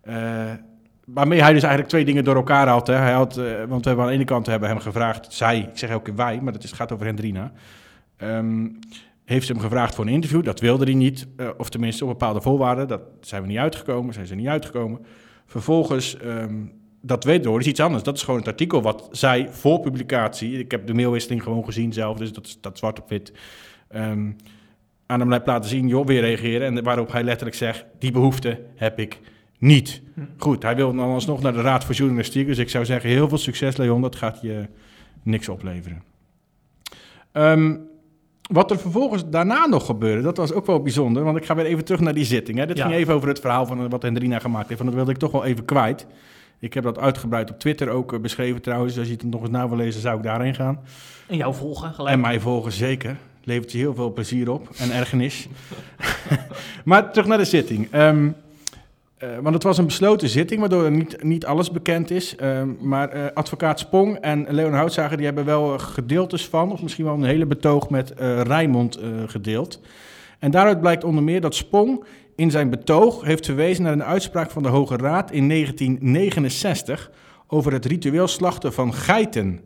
[0.00, 0.50] Eh,
[1.04, 2.86] waarmee hij dus eigenlijk twee dingen door elkaar had.
[2.86, 2.94] Hè.
[2.94, 5.78] Hij had eh, want we hebben aan de ene kant hebben hem gevraagd, zij, ik
[5.78, 7.52] zeg elke keer wij, maar het is, gaat over Hendrina.
[8.16, 8.68] Ehm,
[9.24, 11.26] heeft hem gevraagd voor een interview, dat wilde hij niet.
[11.56, 15.06] of tenminste op bepaalde voorwaarden, dat zijn we niet uitgekomen, zijn ze niet uitgekomen.
[15.46, 16.54] Vervolgens, ehm,
[17.06, 18.02] dat wederhoor is iets anders.
[18.02, 21.92] Dat is gewoon het artikel wat zij voor publicatie, ik heb de mailwisseling gewoon gezien
[21.92, 23.32] zelf, dus dat is dat zwart op wit,
[23.88, 24.30] ehm,
[25.06, 26.76] aan hem laten zien, joh, weer reageren.
[26.76, 29.20] En waarop hij letterlijk zegt, die behoefte heb ik
[29.58, 30.02] niet.
[30.38, 32.46] Goed, hij wil dan alsnog naar de Raad voor Journalistiek.
[32.46, 34.66] Dus ik zou zeggen, heel veel succes Leon, dat gaat je
[35.22, 36.02] niks opleveren.
[37.32, 37.76] Ehm,
[38.50, 41.24] wat er vervolgens daarna nog gebeurde, dat was ook wel bijzonder.
[41.24, 42.58] Want ik ga weer even terug naar die zitting.
[42.58, 42.66] Hè.
[42.66, 42.84] Dit Ja.
[42.86, 44.80] ging even over het verhaal van wat Hendrina gemaakt heeft.
[44.80, 46.06] Want dat wilde ik toch wel even kwijt.
[46.58, 48.98] Ik heb dat uitgebreid op Twitter ook eh, beschreven trouwens.
[48.98, 50.80] Als je het nog eens na wil lezen, zou ik daarheen gaan.
[51.26, 52.14] En jou volgen gelijk.
[52.14, 53.16] En mij volgen zeker.
[53.44, 55.48] Levert je heel veel plezier op en ergernis.
[56.84, 57.88] maar terug naar de zitting.
[57.90, 58.28] Ehm,
[59.16, 62.36] eh, want het was een besloten zitting, waardoor niet, niet alles bekend is.
[62.36, 67.04] Ehm, maar eh, advocaat Spong en Leon Houtzager die hebben wel gedeeltes van, of misschien
[67.04, 69.80] wel een hele betoog met Rijmond gedeeld.
[70.38, 72.04] En daaruit blijkt onder meer dat Spong
[72.36, 77.10] in zijn betoog heeft verwezen naar een uitspraak van de Hoge Raad in 1969
[77.46, 79.60] over het ritueel slachten van geiten.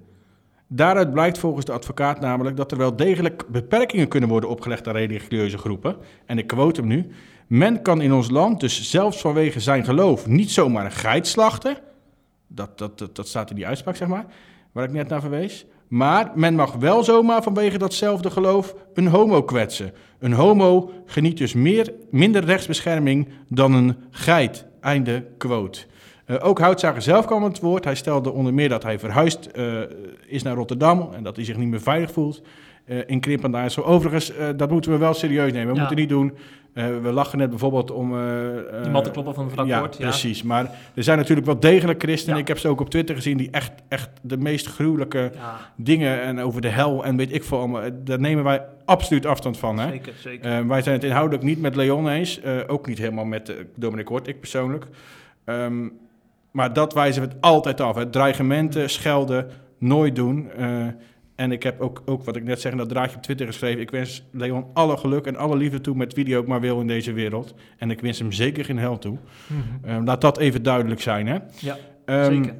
[0.66, 4.94] Daaruit blijkt volgens de advocaat namelijk dat er wel degelijk beperkingen kunnen worden opgelegd aan
[4.94, 5.96] religieuze groepen.
[6.26, 7.10] En ik quote hem nu.
[7.46, 11.76] Men kan in ons land dus zelfs vanwege zijn geloof niet zomaar een geit slachten.
[12.46, 14.26] Dat, dat, dat, dat staat in die uitspraak, zeg maar,
[14.72, 15.66] waar ik net naar verwees.
[15.90, 19.92] Maar men mag wel zomaar vanwege datzelfde geloof een homo kwetsen.
[20.18, 24.66] Een homo geniet dus meer, minder rechtsbescherming dan een geit.
[24.80, 25.80] Einde quote.
[26.24, 27.84] Eh, ook Houtzager zelf kwam het woord.
[27.84, 29.80] Hij stelde onder meer dat hij verhuisd eh,
[30.26, 32.42] is naar Rotterdam en dat hij zich niet meer veilig voelt
[32.84, 33.86] eh, in Krimp aan de IJssel.
[33.86, 35.68] Overigens, eh, dat moeten we wel serieus nemen.
[35.68, 35.78] We Ja.
[35.80, 36.32] moeten niet doen.
[36.74, 38.08] eh, we lachen net bijvoorbeeld om...
[38.82, 40.02] Die mattenkloppen van mevrouw ja, Kort, ja.
[40.08, 40.42] precies.
[40.42, 40.64] Maar
[40.94, 42.34] er zijn natuurlijk wel degelijk christenen.
[42.36, 42.40] Ja.
[42.42, 46.22] Ik heb ze ook op Twitter gezien die echt, echt de meest gruwelijke Ja, dingen
[46.22, 47.82] en over de hel en weet ik veel allemaal.
[48.04, 49.78] Daar nemen wij absoluut afstand van.
[49.78, 49.88] Hè?
[49.90, 50.66] zeker, zeker.
[50.66, 52.40] Wij zijn het inhoudelijk niet met Leon eens.
[52.66, 54.86] ook niet helemaal met uh, Dominic Kort, ik persoonlijk.
[55.44, 55.88] Ehm,
[56.50, 57.96] maar dat wijzen we het altijd af.
[57.96, 58.06] Hè.
[58.10, 60.50] Dreigementen, schelden, nooit doen.
[61.40, 63.80] En ik heb ook, ook, wat ik net zeg, in dat draadje op Twitter geschreven.
[63.80, 66.80] Ik wens Leon alle geluk en alle liefde toe met wie hij ook maar wil
[66.80, 67.54] in deze wereld.
[67.78, 69.18] En ik wens hem zeker geen hel toe.
[69.46, 69.90] Mhm.
[69.90, 71.26] Eh, laat dat even duidelijk zijn.
[71.26, 71.38] Hè.
[71.60, 72.54] Ja, Ehm, zeker.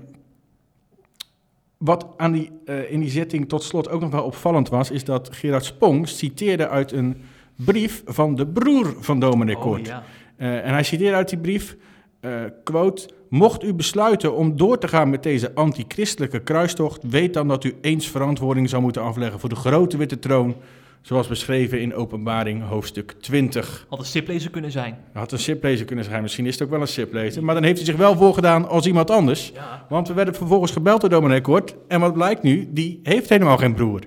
[1.79, 5.05] wat aan die, eh, in die zitting tot slot ook nog wel opvallend was, is
[5.05, 7.17] dat Gerard Spong citeerde uit een
[7.57, 9.87] brief van de broer van Dominic Oh, Kort.
[9.87, 10.03] ja.
[10.37, 11.77] Eh, en hij citeerde uit die brief,
[12.21, 12.31] eh,
[12.65, 17.65] quote, mocht u besluiten om door te gaan met deze antichristelijke kruistocht, weet dan dat
[17.65, 20.57] u eens verantwoording zou moeten afleggen voor de grote witte troon,
[21.01, 23.87] zoals beschreven in openbaring hoofdstuk 20.
[23.89, 24.99] Had een stiplezer kunnen zijn.
[25.13, 27.77] Had een siplezer kunnen zijn, misschien is het ook wel een siplezer, maar dan heeft
[27.77, 29.51] hij zich wel voorgedaan als iemand anders.
[29.55, 29.87] Ja.
[29.89, 31.75] Want we werden vervolgens gebeld door dominee Kort.
[31.89, 32.69] En wat blijkt nu?
[32.73, 34.01] Die heeft helemaal geen broer.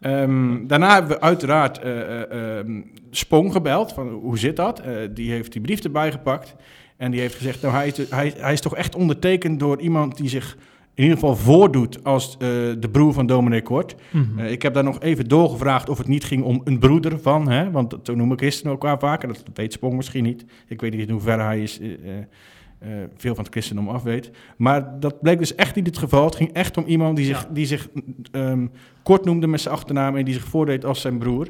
[0.00, 2.80] Ehm, daarna hebben we uiteraard ehm,
[3.10, 3.92] Spong gebeld.
[3.92, 4.80] Van, hoe zit dat?
[4.80, 6.54] Eh, die heeft die brief erbij gepakt.
[6.96, 10.16] En die heeft gezegd, nou, hij, is, hij, hij is toch echt ondertekend door iemand
[10.16, 10.56] die zich
[10.96, 12.38] in ieder geval voordoet als eh,
[12.78, 13.94] de broer van dominee Kort.
[14.10, 14.38] Mhm.
[14.38, 17.48] Eh, ik heb daar nog even doorgevraagd of het niet ging om een broeder van,
[17.48, 17.70] hè?
[17.70, 19.28] want dat noemen christenen elkaar vaker.
[19.28, 20.44] Dat weet Spong misschien niet.
[20.66, 24.30] Ik weet niet in hoeverre hij is, eh, veel van het christendom af weet.
[24.56, 26.24] Maar dat bleek dus echt niet het geval.
[26.24, 27.88] Het ging echt om iemand die zich, die zich
[28.32, 28.66] ehm,
[29.02, 31.48] kort noemde met zijn achternaam en die zich voordeed als zijn broer.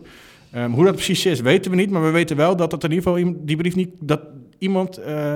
[0.51, 1.90] Ehm, hoe dat precies is, weten we niet.
[1.90, 4.20] Maar we weten wel dat het in ieder geval die brief niet dat
[4.59, 5.34] iemand eh,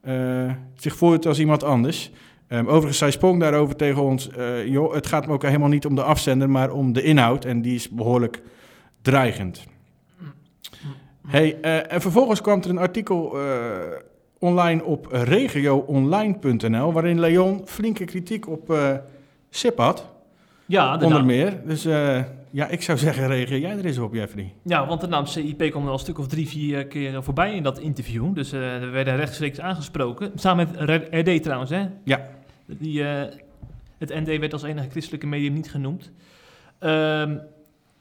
[0.00, 2.10] eh, zich voordoet als iemand anders.
[2.48, 5.86] Ehm, overigens zei Spong daarover tegen ons: eh, joh, het gaat me ook helemaal niet
[5.86, 7.44] om de afzender, maar om de inhoud.
[7.44, 8.42] En die is behoorlijk
[9.02, 9.64] dreigend.
[11.26, 13.36] Hey, en vervolgens kwam er een artikel
[14.38, 16.92] online op regioonline.nl...
[16.92, 18.78] waarin Leon flinke kritiek op
[19.50, 20.06] SIP had,
[20.66, 21.60] Ja, de onder meer.
[21.66, 21.86] Dus
[22.54, 24.54] ja, ik zou zeggen, reageer jij er eens op, Jeffrey.
[24.62, 27.54] Ja, want de naam CIP kwam er al een stuk of drie, vier keer voorbij
[27.54, 28.34] in dat interview.
[28.34, 30.32] Dus eh we werden rechtstreeks aangesproken.
[30.34, 31.86] Samen met RD trouwens, hè?
[32.04, 32.28] Ja.
[32.66, 33.34] Die, eh,
[33.98, 36.10] het ND werd als enige christelijke medium niet genoemd.
[36.78, 37.36] Ehm,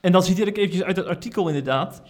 [0.02, 2.02] en dan citeer ik eventjes uit het artikel inderdaad.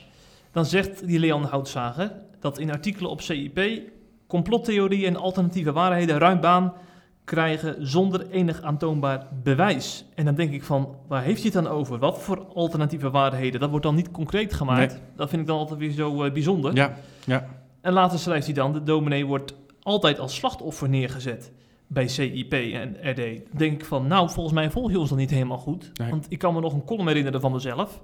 [0.51, 3.81] Dan zegt die Leon Houtzager dat in artikelen op CIP
[4.27, 6.73] complottheorieën en alternatieve waarheden ruim baan
[7.23, 10.05] krijgen zonder enig aantoonbaar bewijs.
[10.15, 11.99] En dan denk ik van, waar heeft hij het dan over?
[11.99, 13.59] Wat voor alternatieve waarheden?
[13.59, 14.93] Dat wordt dan niet concreet gemaakt.
[14.93, 15.01] Nee.
[15.15, 16.75] Dat vind ik dan altijd weer zo eh, bijzonder.
[16.75, 16.93] Ja,
[17.25, 17.47] ja.
[17.81, 21.51] En later schrijft hij dan, de dominee wordt altijd als slachtoffer neergezet
[21.87, 23.15] bij CIP en RD.
[23.15, 25.91] Dan denk ik van, nou, volgens mij volg je ons dan niet helemaal goed.
[25.93, 26.09] Nee.
[26.09, 28.01] Want ik kan me nog een column herinneren van mezelf.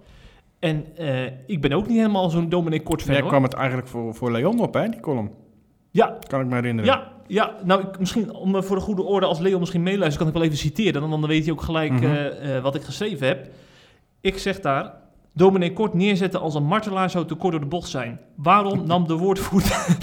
[0.60, 4.16] En eh, ik ben ook niet helemaal zo'n dominee kort Jij kwam het eigenlijk voor,
[4.16, 5.32] voor Leon op, hè, die column.
[5.92, 6.92] Ja, Kan ik me herinneren.
[6.92, 7.56] ja, ja.
[7.64, 10.34] Nou, ik, misschien om eh, voor de goede orde, als Leo misschien meeluistert, kan ik
[10.34, 11.02] wel even citeren.
[11.02, 12.04] Dan, dan weet hij ook gelijk Mhm.
[12.06, 13.48] eh, eh, wat ik geschreven heb.
[14.22, 14.94] Ik zeg daar,
[15.34, 18.20] dominee Kort neerzetten als een martelaar zou te kort door de bocht zijn.
[18.36, 19.98] Waarom nam de woordvoerder...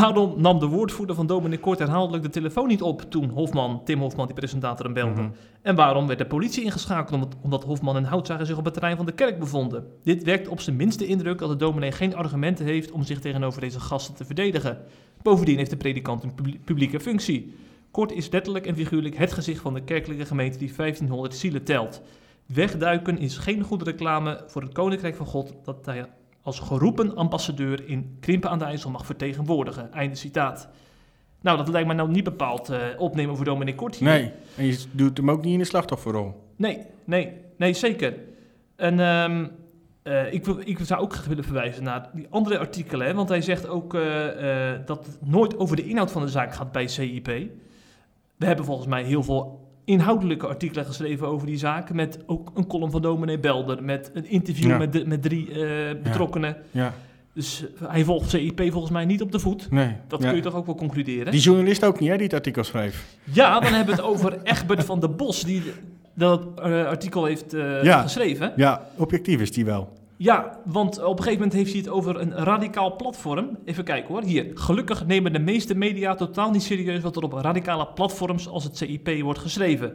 [0.00, 4.00] Waarom nam de woordvoerder van dominee Kort herhaaldelijk de telefoon niet op toen Hofman, Tim
[4.00, 5.20] Hofman, die presentator, hem belde?
[5.20, 5.30] Mhm.
[5.62, 8.96] En waarom werd de politie ingeschakeld omdat, omdat Hofman en Houtzager zich op het terrein
[8.96, 9.86] van de kerk bevonden?
[10.02, 13.60] Dit wekt op zijn minste indruk dat de dominee geen argumenten heeft om zich tegenover
[13.60, 14.78] deze gasten te verdedigen.
[15.22, 17.54] Bovendien heeft de predikant een publi- publieke functie.
[17.90, 22.02] Kort is letterlijk en figuurlijk het gezicht van de kerkelijke gemeente die 1500 zielen telt.
[22.46, 26.06] Wegduiken is geen goede reclame voor het Koninkrijk van God dat hij
[26.44, 29.92] als geroepen ambassadeur in Krimpen aan de IJssel mag vertegenwoordigen.
[29.92, 30.68] Einde citaat.
[31.40, 34.08] Nou, dat lijkt me nou niet bepaald eh, opnemen voor dominee Kort hier.
[34.08, 36.42] Nee, en je doet hem ook niet in de slachtofferrol.
[36.56, 38.14] Nee, nee, nee, zeker.
[38.76, 39.46] En ehm,
[40.02, 43.06] eh, ik, wil- ik zou ook graag willen verwijzen naar die andere artikelen.
[43.06, 44.00] Hè, want hij zegt ook eh,
[44.86, 47.26] dat het nooit over de inhoud van de zaak gaat bij CIP.
[48.36, 51.92] We hebben volgens mij heel veel inhoudelijke artikelen geschreven over die zaak.
[51.92, 53.82] Met ook een column van dominee Belder.
[53.82, 54.78] Met een interview Ja.
[54.78, 56.56] met, de- met drie eh, betrokkenen.
[56.70, 56.94] Ja,
[57.32, 59.70] Dus eh, hij volgt CIP volgens mij niet op de voet.
[59.70, 59.96] nee.
[60.08, 60.26] Dat ja.
[60.28, 61.32] kun je toch ook wel concluderen?
[61.32, 63.04] Die journalist ook niet, hè, die het artikel schreef.
[63.24, 65.62] Ja, dan hebben we het over Egbert van der Bos, die
[66.14, 68.02] dat eh, artikel heeft Ja.
[68.02, 68.52] geschreven.
[68.56, 69.92] Ja, objectief is die wel.
[70.24, 73.58] Ja, want op een gegeven moment heeft hij het over een radicaal platform.
[73.64, 74.22] Even kijken hoor.
[74.22, 74.46] Hier.
[74.54, 78.76] Gelukkig nemen de meeste media totaal niet serieus wat er op radicale platforms als het
[78.76, 79.92] CIP wordt geschreven.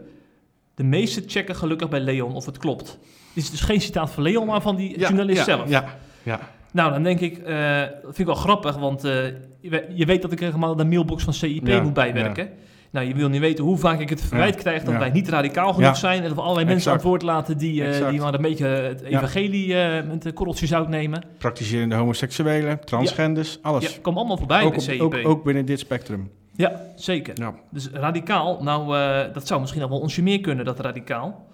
[0.75, 2.99] De meeste checken gelukkig bij Leon of het klopt.
[3.33, 5.69] Dit is dus geen citaat van Leon, maar van die journalist ja, zelf.
[5.69, 5.85] Ja,
[6.23, 6.39] ja.
[6.71, 9.25] Nou, dan denk ik, eh, dat vind ik wel grappig, want eh,
[9.59, 12.49] je, we- je weet dat ik helemaal de mailbox van CIP Ja, moet bijwerken.
[12.91, 14.99] Nou, je wil niet weten hoe vaak ik het verwijt Ja, krijg dat ja.
[14.99, 15.93] wij niet radicaal genoeg Ja.
[15.93, 16.21] zijn.
[16.21, 18.11] En dat we allerlei mensen aan het woord laten die, Exact.
[18.11, 21.23] die maar een beetje het evangelie eh, met een korreltje zout nemen.
[21.37, 23.83] Praktiserende homoseksuelen, transgenders, alles.
[23.83, 25.01] Ja, komt allemaal voorbij ook, bij op- CIP.
[25.01, 26.31] ook, ook binnen dit spectrum.
[26.55, 27.33] Ja, zeker.
[27.71, 31.47] Dus radicaal, nou, eh, dat zou misschien nog wel onsje meer kunnen, dat radicaal.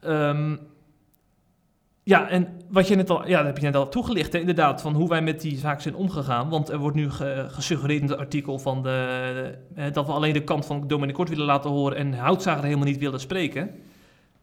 [0.00, 0.56] Ehm,
[2.08, 4.80] ja, en wat je net al, ja, dat heb je net al toegelicht, hè, inderdaad,
[4.80, 6.48] van hoe wij met die zaak zijn omgegaan.
[6.48, 10.32] Want er wordt nu ge- gesuggereerd in het artikel van de, eh, dat we alleen
[10.32, 13.70] de kant van Dominic Kort willen laten horen en Houtzager helemaal niet willen spreken.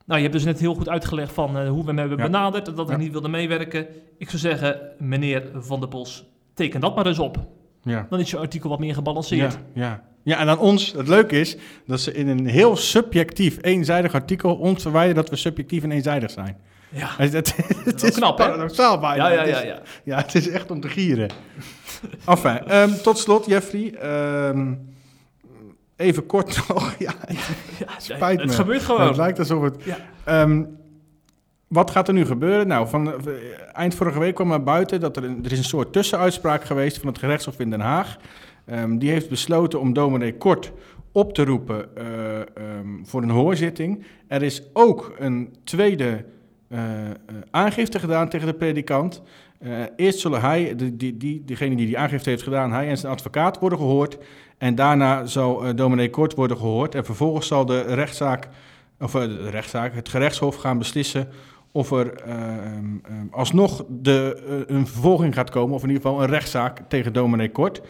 [0.06, 2.24] Nou, je hebt dus net heel goed uitgelegd van eh, hoe we hem hebben Ja.
[2.24, 2.98] benaderd, dat we Ja.
[2.98, 3.88] niet wilden meewerken.
[4.18, 7.38] Ik zou zeggen, meneer Van der Bos, teken dat maar eens op.
[7.84, 8.06] Ja.
[8.10, 9.54] Dan is je artikel wat meer gebalanceerd.
[9.74, 10.04] Ja, ja.
[10.24, 11.58] ja, en aan ons, het leuke is
[11.88, 16.32] dat ze in een heel subjectief, eenzijdig artikel ons verwijden dat we subjectief en eenzijdig
[16.32, 16.58] zijn.
[16.96, 17.10] Ja.
[17.18, 18.46] Het, het, het is knap, hè?
[18.46, 19.28] paradoxaal bijna.
[19.28, 19.82] Ja, ja, Het is- ja, ja.
[20.04, 21.30] Ja, het is echt om te gieren.
[22.26, 23.94] enfin, ehm, tot slot, Jeffrey.
[23.94, 24.74] ehm,
[25.96, 26.96] even kort nog.
[27.00, 27.14] Ja,
[27.80, 28.56] Ja, spijt het me.
[28.56, 29.16] gebeurt het gewoon.
[29.16, 29.84] lijkt alsof het...
[29.84, 29.98] Ja.
[30.24, 30.64] Ehm,
[31.68, 32.68] wat gaat er nu gebeuren?
[32.68, 33.34] Nou, van, eh,
[33.74, 36.98] eind vorige week kwam naar buiten dat er, een, er is een soort tussenuitspraak geweest
[36.98, 38.18] van het gerechtshof in Den Haag.
[38.90, 40.72] Die heeft besloten om dominee Kort
[41.12, 42.06] op te roepen eh,
[43.04, 44.06] voor een hoorzitting.
[44.28, 46.26] Er is ook een tweede
[47.52, 49.22] aangifte gedaan tegen de predikant.
[49.60, 52.98] Eh, eerst zullen hij, die, die, die, degene die die aangifte heeft gedaan, hij en
[52.98, 54.18] zijn advocaat worden gehoord.
[54.58, 56.96] En daarna zal eh dominee Kort worden gehoord.
[56.96, 58.48] En vervolgens zal de rechtszaak,
[59.00, 61.28] of eh, de rechtszaak, het gerechtshof gaan beslissen
[61.76, 66.04] of er eh, ehm, ehm, alsnog de, eh, een vervolging gaat komen, of in ieder
[66.04, 67.82] geval een rechtszaak tegen dominee Kort.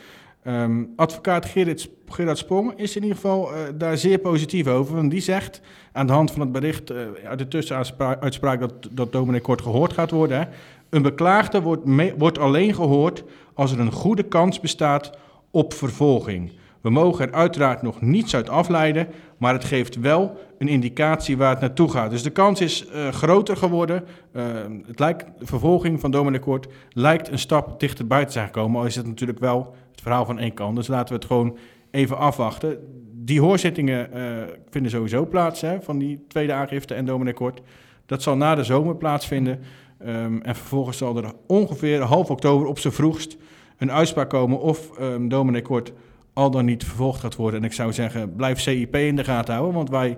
[0.45, 4.95] Ehm, advocaat Gerrit, Gerard Sprong is in ieder geval eh, daar zeer positief over.
[4.95, 9.41] Want die zegt aan de hand van het bericht eh, uit de tussenuitspraak dat, dat
[9.41, 10.37] Kort gehoord gaat worden.
[10.37, 10.45] Hè,
[10.89, 11.81] een beklaagde wordt,
[12.17, 13.23] wordt alleen gehoord
[13.53, 15.17] als er een goede kans bestaat
[15.51, 16.51] op vervolging.
[16.85, 21.49] We mogen er uiteraard nog niets uit afleiden, maar het geeft wel een indicatie waar
[21.49, 22.09] het naartoe gaat.
[22.09, 24.03] Dus de kans is eh, groter geworden.
[24.31, 24.43] Eh,
[24.87, 28.79] het lijkt, de vervolging van Dominic Kort lijkt een stap dichterbij te zijn gekomen.
[28.79, 29.75] Al is het natuurlijk wel
[30.05, 30.75] verhaal van één kant.
[30.75, 31.57] Dus laten we het gewoon
[31.91, 32.77] even afwachten.
[33.11, 34.23] Die hoorzittingen eh,
[34.69, 37.61] vinden sowieso plaats hè, van die tweede aangifte en Kort.
[38.05, 39.59] Dat zal na de zomer plaatsvinden.
[39.99, 43.37] Ehm, en vervolgens zal er ongeveer half oktober op zijn vroegst
[43.77, 45.93] een uitspraak komen of um, Dominic Kort
[46.33, 47.59] al dan niet vervolgd gaat worden.
[47.59, 50.17] En ik zou zeggen, blijf CIP in de gaten houden, want wij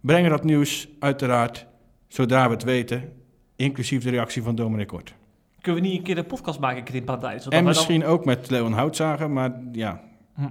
[0.00, 1.66] brengen dat nieuws uiteraard
[2.08, 3.12] zodra we het weten,
[3.56, 5.14] inclusief de reactie van Dominic Kort.
[5.62, 7.48] Kunnen we niet een keer een podcast maken in Paradijs?
[7.48, 10.00] En misschien ook met Leon Houtzager, maar ja,
[10.34, 10.42] Hm.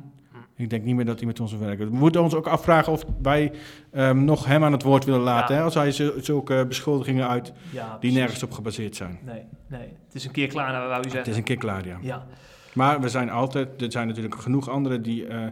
[0.56, 1.90] ik denk niet meer dat hij met ons wil werken.
[1.92, 3.52] We moeten ons ook afvragen of wij
[3.92, 5.60] ehm, nog hem aan het woord willen laten, Ja.
[5.60, 9.20] hè, als hij zu- zulke beschuldigingen uit Ja, die nergens op gebaseerd zijn.
[9.26, 9.82] Nee, nee.
[10.06, 11.32] Het is een keer klaar, nou, wou je Het zeggen.
[11.32, 11.98] is een keer klaar, ja.
[12.02, 12.26] Ja.
[12.74, 15.46] Maar we zijn altijd, er zijn natuurlijk genoeg anderen die eh,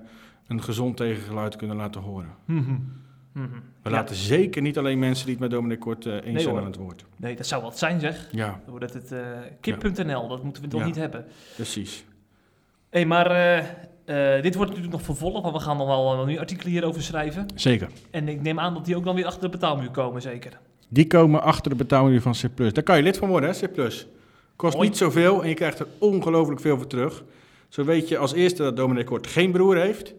[0.47, 2.30] een gezond tegengeluid kunnen laten horen.
[3.32, 3.48] Mhm.
[3.84, 3.96] We Ja.
[3.96, 6.66] laten zeker niet alleen mensen die het met Dominic Kort eh, eens Nee, zijn aan
[6.66, 7.06] het woord.
[7.16, 8.28] Nee, dat zou wat zijn, zeg.
[8.32, 9.20] Ja, Dan wordt het eh,
[9.62, 11.26] kip.nl, dat moeten we toch niet hebben.
[11.56, 12.06] precies.
[12.90, 16.72] Hé, maar eh, dit wordt natuurlijk nog vervolgd, want we gaan nog wel, nu artikelen
[16.72, 17.46] hierover schrijven.
[17.56, 17.90] Zeker.
[18.12, 20.60] En ik neem aan dat die ook dan weer achter de betaalmuur komen, zeker.
[20.88, 22.74] Die komen achter de betaalmuur van C+.
[22.74, 23.94] Daar kan je lid van worden, hè, C+.
[24.56, 27.24] Kost niet zoveel en je krijgt er ongelooflijk veel voor terug.
[27.70, 30.14] Zo weet je als eerste dat Dominic Kort geen broer heeft.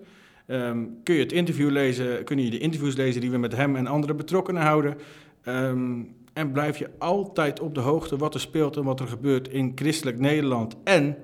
[0.51, 3.77] Ehm, kun je het interview lezen, kun je de interviews lezen die we met hem
[3.77, 4.97] en andere betrokkenen houden.
[5.43, 6.01] Ehm,
[6.33, 9.73] en blijf je altijd op de hoogte wat er speelt en wat er gebeurt in
[9.75, 11.17] christelijk Nederland en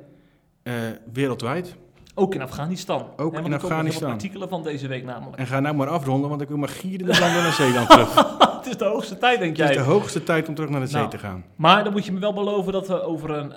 [0.63, 0.73] eh,
[1.13, 1.77] wereldwijd.
[2.15, 3.07] Ook in Afghanistan.
[3.17, 4.11] Ook in Afghanistan.
[4.11, 5.37] artikelen van deze week namelijk.
[5.37, 8.15] En ga nou maar afronden, want ik wil maar landen naar Zeeland terug.
[8.57, 9.85] het is de hoogste tijd, denk Het is jij.
[9.85, 11.45] de hoogste tijd om terug naar de zee Nou, te gaan.
[11.57, 13.53] Maar dan moet je me wel beloven dat we over een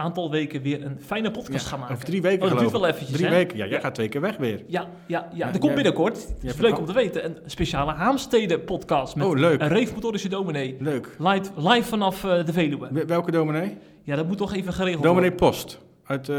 [0.00, 1.94] aantal weken weer een fijne podcast gaan maken.
[1.94, 3.34] Over drie weken Oh, dat duurt wel eventjes, Drie hè?
[3.34, 3.56] weken.
[3.56, 4.62] Ja, jij gaat twee keer weg weer.
[4.66, 5.52] Ja, ja, ja.
[5.52, 9.38] Er komt binnenkort, het is leuk om te weten, een speciale Haamstede podcast met Oh,
[9.38, 9.60] leuk.
[9.60, 10.76] een reefmotorische dominee.
[10.78, 11.08] Leuk.
[11.18, 12.88] Live, live vanaf eh, de Veluwe.
[12.92, 13.76] Wel- Welke dominee?
[14.02, 15.48] Ja, dat moet toch even geregeld Dominee worden.
[15.48, 15.78] Post.
[16.04, 16.36] Uit, eh,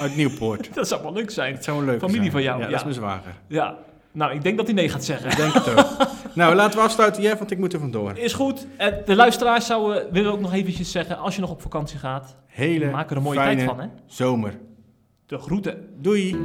[0.00, 0.74] uit Nieuwpoort.
[0.74, 1.54] Dat zou wel leuk zijn.
[1.54, 2.32] Dat zou een leuke Familie zijn.
[2.32, 2.70] van jou, Ja, ja.
[2.70, 3.32] dat is mijn zwager.
[3.48, 3.76] Ja,
[4.14, 5.30] nou, ik denk dat hij nee gaat zeggen.
[5.30, 5.96] Ik denk het ook.
[6.34, 8.18] nou, laten we afsluiten, Jeff, want ik moet er vandoor.
[8.18, 8.66] Is goed.
[8.76, 12.36] En de luisteraars zouden willen ook nog eventjes zeggen, als je nog op vakantie gaat,
[12.46, 13.86] Hele maak er een mooie fijne tijd van, hè?
[14.06, 14.58] zomer.
[15.26, 15.88] De groeten.
[16.00, 16.36] Doei.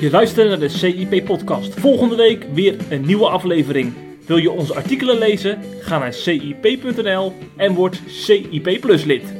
[0.00, 1.80] Je luistert naar de CIP-podcast.
[1.80, 3.92] Volgende week weer een nieuwe aflevering.
[4.26, 5.58] Wil je onze artikelen lezen?
[5.80, 9.37] Ga naar cip.nl en word CIP Plus lid.